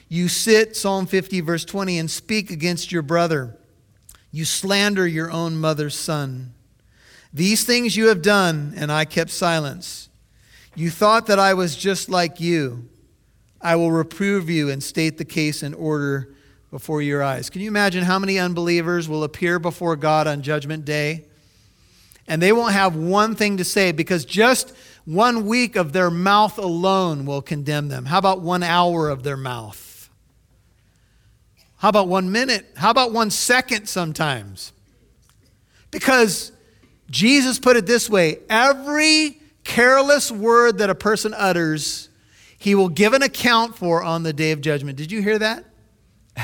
You 0.09 0.29
sit, 0.29 0.77
Psalm 0.77 1.07
50, 1.07 1.40
verse 1.40 1.64
20, 1.64 1.98
and 1.98 2.09
speak 2.09 2.53
against 2.53 2.92
your 2.92 3.03
brother. 3.03 3.59
You 4.31 4.44
slander 4.44 5.05
your 5.05 5.33
own 5.33 5.57
mother's 5.57 5.98
son. 5.98 6.55
These 7.32 7.64
things 7.64 7.96
you 7.96 8.08
have 8.08 8.22
done, 8.22 8.74
and 8.76 8.92
I 8.92 9.04
kept 9.04 9.30
silence. 9.30 10.08
You 10.74 10.90
thought 10.90 11.26
that 11.26 11.38
I 11.38 11.54
was 11.54 11.76
just 11.76 12.08
like 12.08 12.40
you. 12.40 12.88
I 13.60 13.76
will 13.76 13.92
reprove 13.92 14.50
you 14.50 14.70
and 14.70 14.82
state 14.82 15.18
the 15.18 15.24
case 15.24 15.62
in 15.62 15.72
order 15.74 16.34
before 16.70 17.00
your 17.02 17.22
eyes. 17.22 17.50
Can 17.50 17.60
you 17.60 17.68
imagine 17.68 18.04
how 18.04 18.18
many 18.18 18.38
unbelievers 18.38 19.08
will 19.08 19.24
appear 19.24 19.58
before 19.58 19.94
God 19.96 20.26
on 20.26 20.42
Judgment 20.42 20.84
Day? 20.84 21.26
And 22.26 22.40
they 22.40 22.52
won't 22.52 22.72
have 22.72 22.96
one 22.96 23.34
thing 23.34 23.58
to 23.58 23.64
say 23.64 23.92
because 23.92 24.24
just 24.24 24.74
one 25.04 25.46
week 25.46 25.76
of 25.76 25.92
their 25.92 26.10
mouth 26.10 26.58
alone 26.58 27.26
will 27.26 27.42
condemn 27.42 27.88
them. 27.88 28.06
How 28.06 28.18
about 28.18 28.40
one 28.40 28.62
hour 28.62 29.08
of 29.08 29.22
their 29.22 29.36
mouth? 29.36 30.08
How 31.78 31.88
about 31.88 32.08
one 32.08 32.30
minute? 32.30 32.66
How 32.76 32.90
about 32.90 33.12
one 33.12 33.30
second 33.30 33.88
sometimes? 33.88 34.72
Because 35.90 36.52
Jesus 37.10 37.58
put 37.58 37.76
it 37.76 37.86
this 37.86 38.08
way 38.08 38.38
every 38.48 39.40
careless 39.64 40.30
word 40.30 40.78
that 40.78 40.90
a 40.90 40.94
person 40.94 41.34
utters 41.34 42.08
he 42.62 42.76
will 42.76 42.88
give 42.88 43.12
an 43.12 43.22
account 43.22 43.76
for 43.76 44.04
on 44.04 44.22
the 44.22 44.32
day 44.32 44.52
of 44.52 44.60
judgment. 44.60 44.96
Did 44.96 45.10
you 45.10 45.20
hear 45.20 45.36
that? 45.36 45.64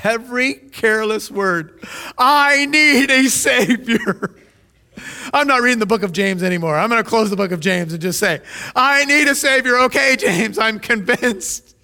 Every 0.02 0.54
careless 0.54 1.30
word. 1.30 1.80
I 2.18 2.66
need 2.66 3.08
a 3.08 3.28
Savior. 3.28 4.34
I'm 5.32 5.46
not 5.46 5.62
reading 5.62 5.78
the 5.78 5.86
book 5.86 6.02
of 6.02 6.10
James 6.10 6.42
anymore. 6.42 6.76
I'm 6.76 6.90
going 6.90 7.02
to 7.02 7.08
close 7.08 7.30
the 7.30 7.36
book 7.36 7.52
of 7.52 7.60
James 7.60 7.92
and 7.92 8.02
just 8.02 8.18
say, 8.18 8.40
I 8.74 9.04
need 9.04 9.28
a 9.28 9.34
Savior. 9.36 9.78
Okay, 9.82 10.16
James, 10.18 10.58
I'm 10.58 10.80
convinced. 10.80 11.76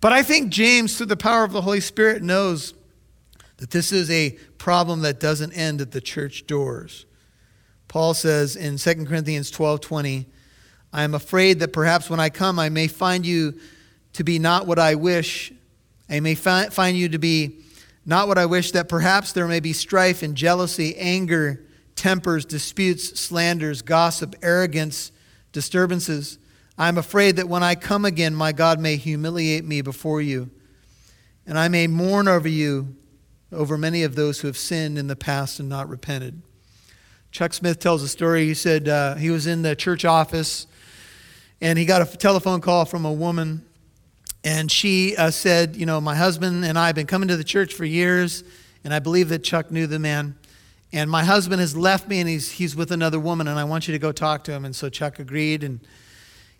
But 0.00 0.12
I 0.12 0.22
think 0.22 0.52
James, 0.52 0.96
through 0.96 1.06
the 1.06 1.16
power 1.16 1.42
of 1.42 1.50
the 1.50 1.62
Holy 1.62 1.80
Spirit, 1.80 2.22
knows 2.22 2.74
that 3.56 3.70
this 3.70 3.90
is 3.90 4.08
a 4.08 4.38
problem 4.58 5.00
that 5.00 5.18
doesn't 5.18 5.52
end 5.52 5.80
at 5.80 5.90
the 5.90 6.00
church 6.00 6.46
doors. 6.46 7.06
Paul 7.92 8.14
says 8.14 8.56
in 8.56 8.78
2 8.78 9.06
Corinthians 9.06 9.50
12:20, 9.50 10.24
I 10.94 11.02
am 11.02 11.14
afraid 11.14 11.58
that 11.58 11.74
perhaps 11.74 12.08
when 12.08 12.20
I 12.20 12.30
come, 12.30 12.58
I 12.58 12.70
may 12.70 12.88
find 12.88 13.26
you 13.26 13.60
to 14.14 14.24
be 14.24 14.38
not 14.38 14.66
what 14.66 14.78
I 14.78 14.94
wish. 14.94 15.52
I 16.08 16.20
may 16.20 16.34
fi- 16.34 16.70
find 16.70 16.96
you 16.96 17.10
to 17.10 17.18
be 17.18 17.58
not 18.06 18.28
what 18.28 18.38
I 18.38 18.46
wish, 18.46 18.70
that 18.70 18.88
perhaps 18.88 19.32
there 19.32 19.46
may 19.46 19.60
be 19.60 19.74
strife 19.74 20.22
and 20.22 20.34
jealousy, 20.34 20.96
anger, 20.96 21.66
tempers, 21.94 22.46
disputes, 22.46 23.20
slanders, 23.20 23.82
gossip, 23.82 24.36
arrogance, 24.40 25.12
disturbances. 25.52 26.38
I 26.78 26.88
am 26.88 26.96
afraid 26.96 27.36
that 27.36 27.50
when 27.50 27.62
I 27.62 27.74
come 27.74 28.06
again, 28.06 28.34
my 28.34 28.52
God 28.52 28.80
may 28.80 28.96
humiliate 28.96 29.66
me 29.66 29.82
before 29.82 30.22
you, 30.22 30.48
and 31.46 31.58
I 31.58 31.68
may 31.68 31.88
mourn 31.88 32.26
over 32.26 32.48
you, 32.48 32.96
over 33.52 33.76
many 33.76 34.02
of 34.02 34.14
those 34.14 34.40
who 34.40 34.46
have 34.46 34.56
sinned 34.56 34.96
in 34.96 35.08
the 35.08 35.14
past 35.14 35.60
and 35.60 35.68
not 35.68 35.90
repented. 35.90 36.40
Chuck 37.32 37.54
Smith 37.54 37.78
tells 37.78 38.02
a 38.02 38.08
story. 38.08 38.44
He 38.44 38.52
said 38.52 38.88
uh, 38.88 39.14
he 39.14 39.30
was 39.30 39.46
in 39.46 39.62
the 39.62 39.74
church 39.74 40.04
office 40.04 40.66
and 41.62 41.78
he 41.78 41.86
got 41.86 42.02
a 42.02 42.16
telephone 42.18 42.60
call 42.60 42.84
from 42.84 43.06
a 43.06 43.12
woman 43.12 43.64
and 44.44 44.70
she 44.70 45.16
uh, 45.16 45.30
said 45.30 45.74
you 45.74 45.86
know 45.86 45.98
my 45.98 46.14
husband 46.14 46.62
and 46.62 46.78
i 46.78 46.86
have 46.86 46.94
been 46.94 47.06
coming 47.06 47.28
to 47.28 47.36
the 47.36 47.44
church 47.44 47.72
for 47.72 47.86
years 47.86 48.44
and 48.84 48.92
i 48.92 48.98
believe 48.98 49.30
that 49.30 49.42
chuck 49.42 49.70
knew 49.70 49.86
the 49.86 49.98
man. 49.98 50.36
And 50.92 51.10
my 51.10 51.24
husband 51.24 51.60
has 51.60 51.74
left 51.74 52.06
me 52.06 52.20
and 52.20 52.28
he's, 52.28 52.50
he's 52.50 52.76
with 52.76 52.92
another 52.92 53.18
woman 53.18 53.48
and 53.48 53.58
i 53.58 53.64
want 53.64 53.88
you 53.88 53.92
to 53.92 53.98
go 53.98 54.12
talk 54.12 54.44
to 54.44 54.52
him. 54.52 54.66
And 54.66 54.76
so 54.76 54.90
chuck 54.90 55.18
agreed 55.18 55.64
and 55.64 55.80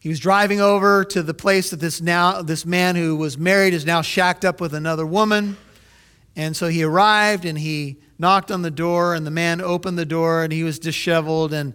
he 0.00 0.08
was 0.08 0.20
driving 0.20 0.62
over 0.62 1.04
to 1.04 1.22
the 1.22 1.34
place 1.34 1.68
that 1.68 1.80
this 1.80 2.00
now 2.00 2.40
this 2.40 2.64
man 2.64 2.96
who 2.96 3.14
was 3.14 3.36
married 3.36 3.74
is 3.74 3.84
now 3.84 4.00
shacked 4.00 4.46
up 4.46 4.58
with 4.58 4.72
another 4.72 5.04
woman 5.04 5.58
and 6.36 6.56
so 6.56 6.68
he 6.68 6.82
arrived 6.82 7.44
and 7.44 7.58
he 7.58 7.98
knocked 8.18 8.50
on 8.50 8.62
the 8.62 8.70
door 8.70 9.14
and 9.14 9.26
the 9.26 9.30
man 9.30 9.60
opened 9.60 9.98
the 9.98 10.06
door 10.06 10.44
and 10.44 10.52
he 10.52 10.64
was 10.64 10.78
disheveled 10.78 11.52
and 11.52 11.74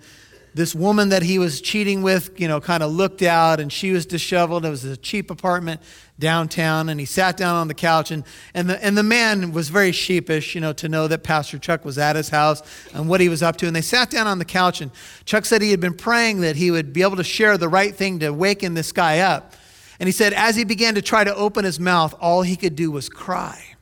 this 0.58 0.74
woman 0.74 1.10
that 1.10 1.22
he 1.22 1.38
was 1.38 1.62
cheating 1.62 2.02
with, 2.02 2.40
you 2.40 2.48
know, 2.48 2.60
kind 2.60 2.82
of 2.82 2.92
looked 2.92 3.22
out 3.22 3.60
and 3.60 3.72
she 3.72 3.92
was 3.92 4.08
disheveled. 4.08 4.66
It 4.66 4.72
was 4.72 4.84
a 4.84 4.98
cheap 4.98 5.30
apartment 5.30 5.82
downtown 6.18 6.90
and 6.90 7.00
he 7.00 7.06
sat 7.06 7.38
down 7.38 7.56
on 7.56 7.68
the 7.68 7.76
couch 7.76 8.10
and, 8.10 8.24
and, 8.56 8.68
the, 8.68 8.84
and 8.84 8.98
the 8.98 9.04
man 9.04 9.52
was 9.52 9.70
very 9.70 9.92
sheepish, 9.92 10.56
you 10.56 10.62
know, 10.62 10.74
to 10.74 10.90
know 10.90 11.08
that 11.08 11.24
Pastor 11.24 11.60
Chuck 11.60 11.86
was 11.86 12.00
at 12.00 12.16
his 12.16 12.30
house 12.30 12.64
and 12.94 13.08
what 13.08 13.22
he 13.22 13.30
was 13.30 13.44
up 13.44 13.58
to. 13.58 13.68
And 13.68 13.76
they 13.76 13.82
sat 13.82 14.10
down 14.10 14.26
on 14.26 14.40
the 14.40 14.46
couch 14.46 14.82
and 14.82 14.90
Chuck 15.26 15.46
said 15.46 15.62
he 15.62 15.72
had 15.72 15.80
been 15.80 15.94
praying 15.94 16.42
that 16.42 16.56
he 16.56 16.72
would 16.72 16.92
be 16.92 17.04
able 17.04 17.18
to 17.18 17.24
share 17.24 17.58
the 17.58 17.70
right 17.70 17.96
thing 17.96 18.20
to 18.20 18.32
waken 18.32 18.74
this 18.74 18.92
guy 18.92 19.20
up. 19.20 19.54
And 20.00 20.08
he 20.08 20.12
said, 20.12 20.34
as 20.34 20.56
he 20.56 20.64
began 20.64 20.96
to 20.96 21.04
try 21.04 21.24
to 21.24 21.36
open 21.36 21.66
his 21.66 21.80
mouth, 21.80 22.16
all 22.20 22.42
he 22.42 22.56
could 22.56 22.76
do 22.76 22.90
was 22.90 23.10
cry. 23.10 23.77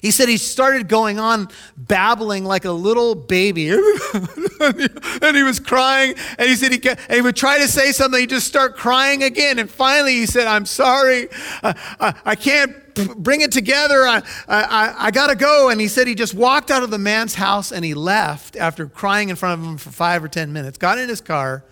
He 0.00 0.10
said 0.10 0.28
he 0.28 0.38
started 0.38 0.88
going 0.88 1.18
on 1.18 1.48
babbling 1.76 2.44
like 2.44 2.64
a 2.64 2.72
little 2.72 3.14
baby. 3.14 3.70
and 4.60 5.36
he 5.36 5.42
was 5.42 5.60
crying. 5.60 6.14
And 6.38 6.48
he 6.48 6.56
said 6.56 6.72
he, 6.72 6.88
and 6.88 6.98
he 7.12 7.20
would 7.20 7.36
try 7.36 7.58
to 7.58 7.68
say 7.68 7.92
something. 7.92 8.20
He'd 8.20 8.30
just 8.30 8.46
start 8.46 8.76
crying 8.76 9.22
again. 9.22 9.58
And 9.58 9.70
finally 9.70 10.14
he 10.14 10.26
said, 10.26 10.46
I'm 10.46 10.64
sorry. 10.64 11.28
I, 11.62 11.74
I, 12.00 12.14
I 12.24 12.34
can't 12.34 12.94
bring 13.16 13.42
it 13.42 13.52
together. 13.52 14.06
I, 14.06 14.22
I, 14.48 14.94
I 14.98 15.10
got 15.10 15.28
to 15.28 15.36
go. 15.36 15.68
And 15.68 15.80
he 15.80 15.88
said 15.88 16.06
he 16.06 16.14
just 16.14 16.34
walked 16.34 16.70
out 16.70 16.82
of 16.82 16.90
the 16.90 16.98
man's 16.98 17.34
house 17.34 17.70
and 17.70 17.84
he 17.84 17.94
left 17.94 18.56
after 18.56 18.86
crying 18.86 19.28
in 19.28 19.36
front 19.36 19.60
of 19.60 19.66
him 19.66 19.76
for 19.76 19.90
five 19.90 20.24
or 20.24 20.28
10 20.28 20.52
minutes, 20.52 20.78
got 20.78 20.98
in 20.98 21.08
his 21.08 21.20
car, 21.20 21.64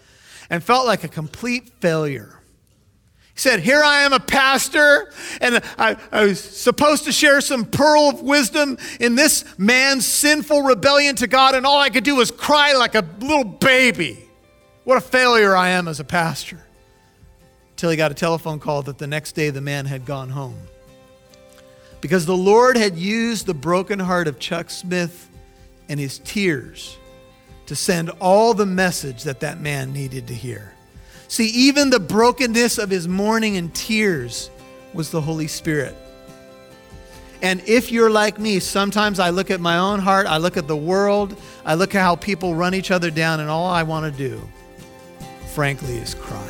and 0.50 0.62
felt 0.62 0.86
like 0.86 1.02
a 1.04 1.08
complete 1.08 1.70
failure. 1.80 2.37
He 3.38 3.42
said, 3.42 3.60
Here 3.60 3.84
I 3.84 4.00
am, 4.00 4.12
a 4.12 4.18
pastor, 4.18 5.12
and 5.40 5.62
I, 5.78 5.96
I, 6.10 6.24
was 6.24 6.40
supposed 6.40 7.04
to 7.04 7.12
share 7.12 7.40
some 7.40 7.66
pearl 7.66 8.08
of 8.08 8.20
wisdom 8.20 8.76
in 8.98 9.14
this 9.14 9.44
man's 9.56 10.04
sinful 10.04 10.62
rebellion 10.62 11.14
to 11.14 11.28
God, 11.28 11.54
and 11.54 11.64
all 11.64 11.78
I 11.78 11.88
could 11.88 12.02
do 12.02 12.16
was 12.16 12.32
cry 12.32 12.72
like 12.72 12.96
a 12.96 13.04
little 13.20 13.44
baby. 13.44 14.28
What 14.82 14.98
a 14.98 15.00
failure 15.00 15.54
I 15.54 15.68
am 15.68 15.86
as 15.86 16.00
a 16.00 16.04
pastor. 16.04 16.58
Until 17.70 17.90
he 17.90 17.96
got 17.96 18.10
a 18.10 18.14
telephone 18.14 18.58
call 18.58 18.82
that 18.82 18.98
the 18.98 19.06
next 19.06 19.36
day 19.36 19.50
the 19.50 19.60
man 19.60 19.86
had 19.86 20.04
gone 20.04 20.30
home. 20.30 20.58
Because 22.00 22.26
the 22.26 22.36
Lord 22.36 22.76
had 22.76 22.98
used 22.98 23.46
the 23.46 23.54
broken 23.54 24.00
heart 24.00 24.26
of 24.26 24.40
Chuck 24.40 24.68
Smith 24.68 25.30
and 25.88 26.00
his 26.00 26.18
tears 26.18 26.98
to 27.66 27.76
send 27.76 28.10
all 28.18 28.52
the 28.52 28.66
message 28.66 29.22
that 29.22 29.38
that 29.40 29.60
man 29.60 29.92
needed 29.92 30.26
to 30.26 30.34
hear. 30.34 30.74
See, 31.28 31.48
even 31.48 31.90
the 31.90 32.00
brokenness 32.00 32.78
of 32.78 32.88
his 32.88 33.06
mourning 33.06 33.58
and 33.58 33.72
tears 33.74 34.50
was 34.94 35.10
the 35.10 35.20
Holy 35.20 35.46
Spirit. 35.46 35.94
And 37.42 37.62
if 37.68 37.92
you're 37.92 38.10
like 38.10 38.38
me, 38.38 38.58
sometimes 38.60 39.20
I 39.20 39.28
look 39.28 39.50
at 39.50 39.60
my 39.60 39.76
own 39.76 40.00
heart, 40.00 40.26
I 40.26 40.38
look 40.38 40.56
at 40.56 40.66
the 40.66 40.76
world, 40.76 41.36
I 41.66 41.74
look 41.74 41.94
at 41.94 42.00
how 42.00 42.16
people 42.16 42.54
run 42.54 42.74
each 42.74 42.90
other 42.90 43.10
down, 43.10 43.40
and 43.40 43.50
all 43.50 43.66
I 43.66 43.82
want 43.82 44.10
to 44.10 44.18
do, 44.18 44.40
frankly, 45.54 45.98
is 45.98 46.14
cry. 46.14 46.48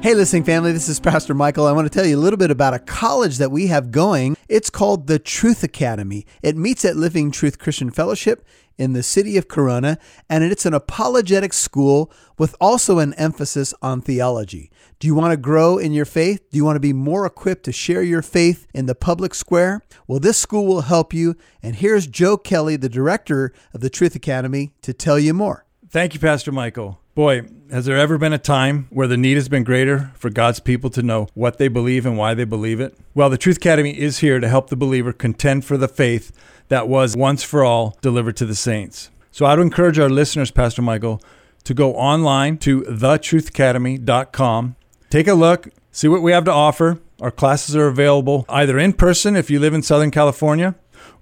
Hey, 0.00 0.14
listening 0.14 0.44
family, 0.44 0.70
this 0.70 0.88
is 0.88 1.00
Pastor 1.00 1.34
Michael. 1.34 1.66
I 1.66 1.72
want 1.72 1.86
to 1.86 1.90
tell 1.90 2.06
you 2.06 2.16
a 2.16 2.22
little 2.22 2.36
bit 2.36 2.52
about 2.52 2.72
a 2.72 2.78
college 2.78 3.38
that 3.38 3.50
we 3.50 3.66
have 3.66 3.90
going. 3.90 4.36
It's 4.48 4.70
called 4.70 5.08
the 5.08 5.18
Truth 5.18 5.64
Academy. 5.64 6.24
It 6.40 6.56
meets 6.56 6.84
at 6.84 6.96
Living 6.96 7.32
Truth 7.32 7.58
Christian 7.58 7.90
Fellowship 7.90 8.46
in 8.78 8.94
the 8.94 9.02
city 9.02 9.36
of 9.36 9.48
Corona, 9.48 9.98
and 10.30 10.44
it's 10.44 10.64
an 10.64 10.72
apologetic 10.72 11.52
school 11.52 12.10
with 12.38 12.54
also 12.60 13.00
an 13.00 13.12
emphasis 13.14 13.74
on 13.82 14.00
theology. 14.00 14.70
Do 15.00 15.06
you 15.06 15.14
want 15.14 15.32
to 15.32 15.36
grow 15.36 15.76
in 15.76 15.92
your 15.92 16.04
faith? 16.04 16.50
Do 16.50 16.56
you 16.56 16.64
want 16.64 16.76
to 16.76 16.80
be 16.80 16.92
more 16.92 17.26
equipped 17.26 17.64
to 17.64 17.72
share 17.72 18.02
your 18.02 18.22
faith 18.22 18.66
in 18.72 18.86
the 18.86 18.94
public 18.94 19.34
square? 19.34 19.82
Well, 20.06 20.20
this 20.20 20.38
school 20.38 20.66
will 20.66 20.82
help 20.82 21.12
you. 21.12 21.36
And 21.62 21.76
here's 21.76 22.06
Joe 22.06 22.36
Kelly, 22.36 22.76
the 22.76 22.88
director 22.88 23.52
of 23.74 23.80
the 23.80 23.90
Truth 23.90 24.14
Academy, 24.14 24.72
to 24.82 24.92
tell 24.92 25.18
you 25.18 25.34
more. 25.34 25.66
Thank 25.90 26.14
you, 26.14 26.20
Pastor 26.20 26.52
Michael. 26.52 27.00
Boy, 27.14 27.42
has 27.70 27.84
there 27.84 27.96
ever 27.96 28.16
been 28.16 28.32
a 28.32 28.38
time 28.38 28.86
where 28.90 29.08
the 29.08 29.16
need 29.16 29.34
has 29.34 29.48
been 29.48 29.64
greater 29.64 30.12
for 30.14 30.30
God's 30.30 30.60
people 30.60 30.88
to 30.90 31.02
know 31.02 31.26
what 31.34 31.58
they 31.58 31.66
believe 31.66 32.06
and 32.06 32.16
why 32.16 32.34
they 32.34 32.44
believe 32.44 32.78
it? 32.78 32.96
Well, 33.12 33.28
the 33.28 33.36
Truth 33.36 33.56
Academy 33.56 33.98
is 33.98 34.18
here 34.18 34.38
to 34.38 34.48
help 34.48 34.70
the 34.70 34.76
believer 34.76 35.12
contend 35.12 35.64
for 35.64 35.76
the 35.76 35.88
faith 35.88 36.30
that 36.68 36.88
was 36.88 37.16
once 37.16 37.42
for 37.42 37.64
all 37.64 37.96
delivered 38.00 38.36
to 38.36 38.46
the 38.46 38.54
saints. 38.54 39.10
So 39.30 39.46
I 39.46 39.54
would 39.54 39.62
encourage 39.62 39.98
our 39.98 40.08
listeners, 40.10 40.50
Pastor 40.50 40.82
Michael, 40.82 41.22
to 41.64 41.74
go 41.74 41.94
online 41.94 42.58
to 42.58 42.82
thetruthacademy.com, 42.82 44.76
take 45.10 45.28
a 45.28 45.34
look, 45.34 45.68
see 45.90 46.08
what 46.08 46.22
we 46.22 46.32
have 46.32 46.44
to 46.44 46.52
offer. 46.52 46.98
Our 47.20 47.30
classes 47.30 47.74
are 47.76 47.88
available 47.88 48.46
either 48.48 48.78
in 48.78 48.92
person 48.92 49.36
if 49.36 49.50
you 49.50 49.58
live 49.58 49.74
in 49.74 49.82
Southern 49.82 50.10
California 50.10 50.76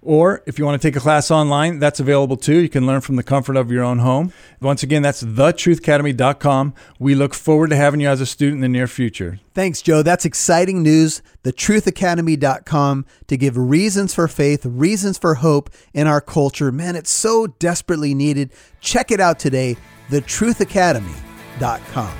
or 0.06 0.42
if 0.46 0.58
you 0.58 0.64
want 0.64 0.80
to 0.80 0.88
take 0.88 0.96
a 0.96 1.00
class 1.00 1.30
online, 1.30 1.80
that's 1.80 1.98
available 1.98 2.36
too. 2.36 2.58
You 2.58 2.68
can 2.68 2.86
learn 2.86 3.00
from 3.00 3.16
the 3.16 3.22
comfort 3.22 3.56
of 3.56 3.72
your 3.72 3.82
own 3.82 3.98
home. 3.98 4.32
Once 4.60 4.82
again, 4.82 5.02
that's 5.02 5.22
thetruthacademy.com. 5.22 6.74
We 6.98 7.14
look 7.14 7.34
forward 7.34 7.70
to 7.70 7.76
having 7.76 8.00
you 8.00 8.08
as 8.08 8.20
a 8.20 8.26
student 8.26 8.58
in 8.58 8.60
the 8.60 8.68
near 8.68 8.86
future. 8.86 9.40
Thanks, 9.52 9.82
Joe. 9.82 10.02
That's 10.02 10.24
exciting 10.24 10.82
news. 10.82 11.22
Thetruthacademy.com 11.42 13.06
to 13.26 13.36
give 13.36 13.56
reasons 13.56 14.14
for 14.14 14.28
faith, 14.28 14.64
reasons 14.64 15.18
for 15.18 15.34
hope 15.34 15.70
in 15.92 16.06
our 16.06 16.20
culture. 16.20 16.70
Man, 16.70 16.94
it's 16.94 17.10
so 17.10 17.48
desperately 17.48 18.14
needed. 18.14 18.52
Check 18.80 19.10
it 19.10 19.20
out 19.20 19.40
today. 19.40 19.76
Thetruthacademy.com. 20.10 22.16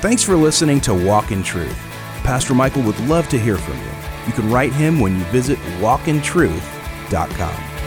Thanks 0.00 0.22
for 0.22 0.36
listening 0.36 0.80
to 0.82 0.94
Walk 0.94 1.32
in 1.32 1.42
Truth. 1.42 1.76
Pastor 2.22 2.54
Michael 2.54 2.82
would 2.82 3.00
love 3.00 3.28
to 3.30 3.38
hear 3.38 3.56
from 3.56 3.76
you. 3.78 3.97
You 4.28 4.34
can 4.34 4.50
write 4.50 4.74
him 4.74 5.00
when 5.00 5.16
you 5.16 5.24
visit 5.24 5.58
walkintruth.com. 5.80 7.77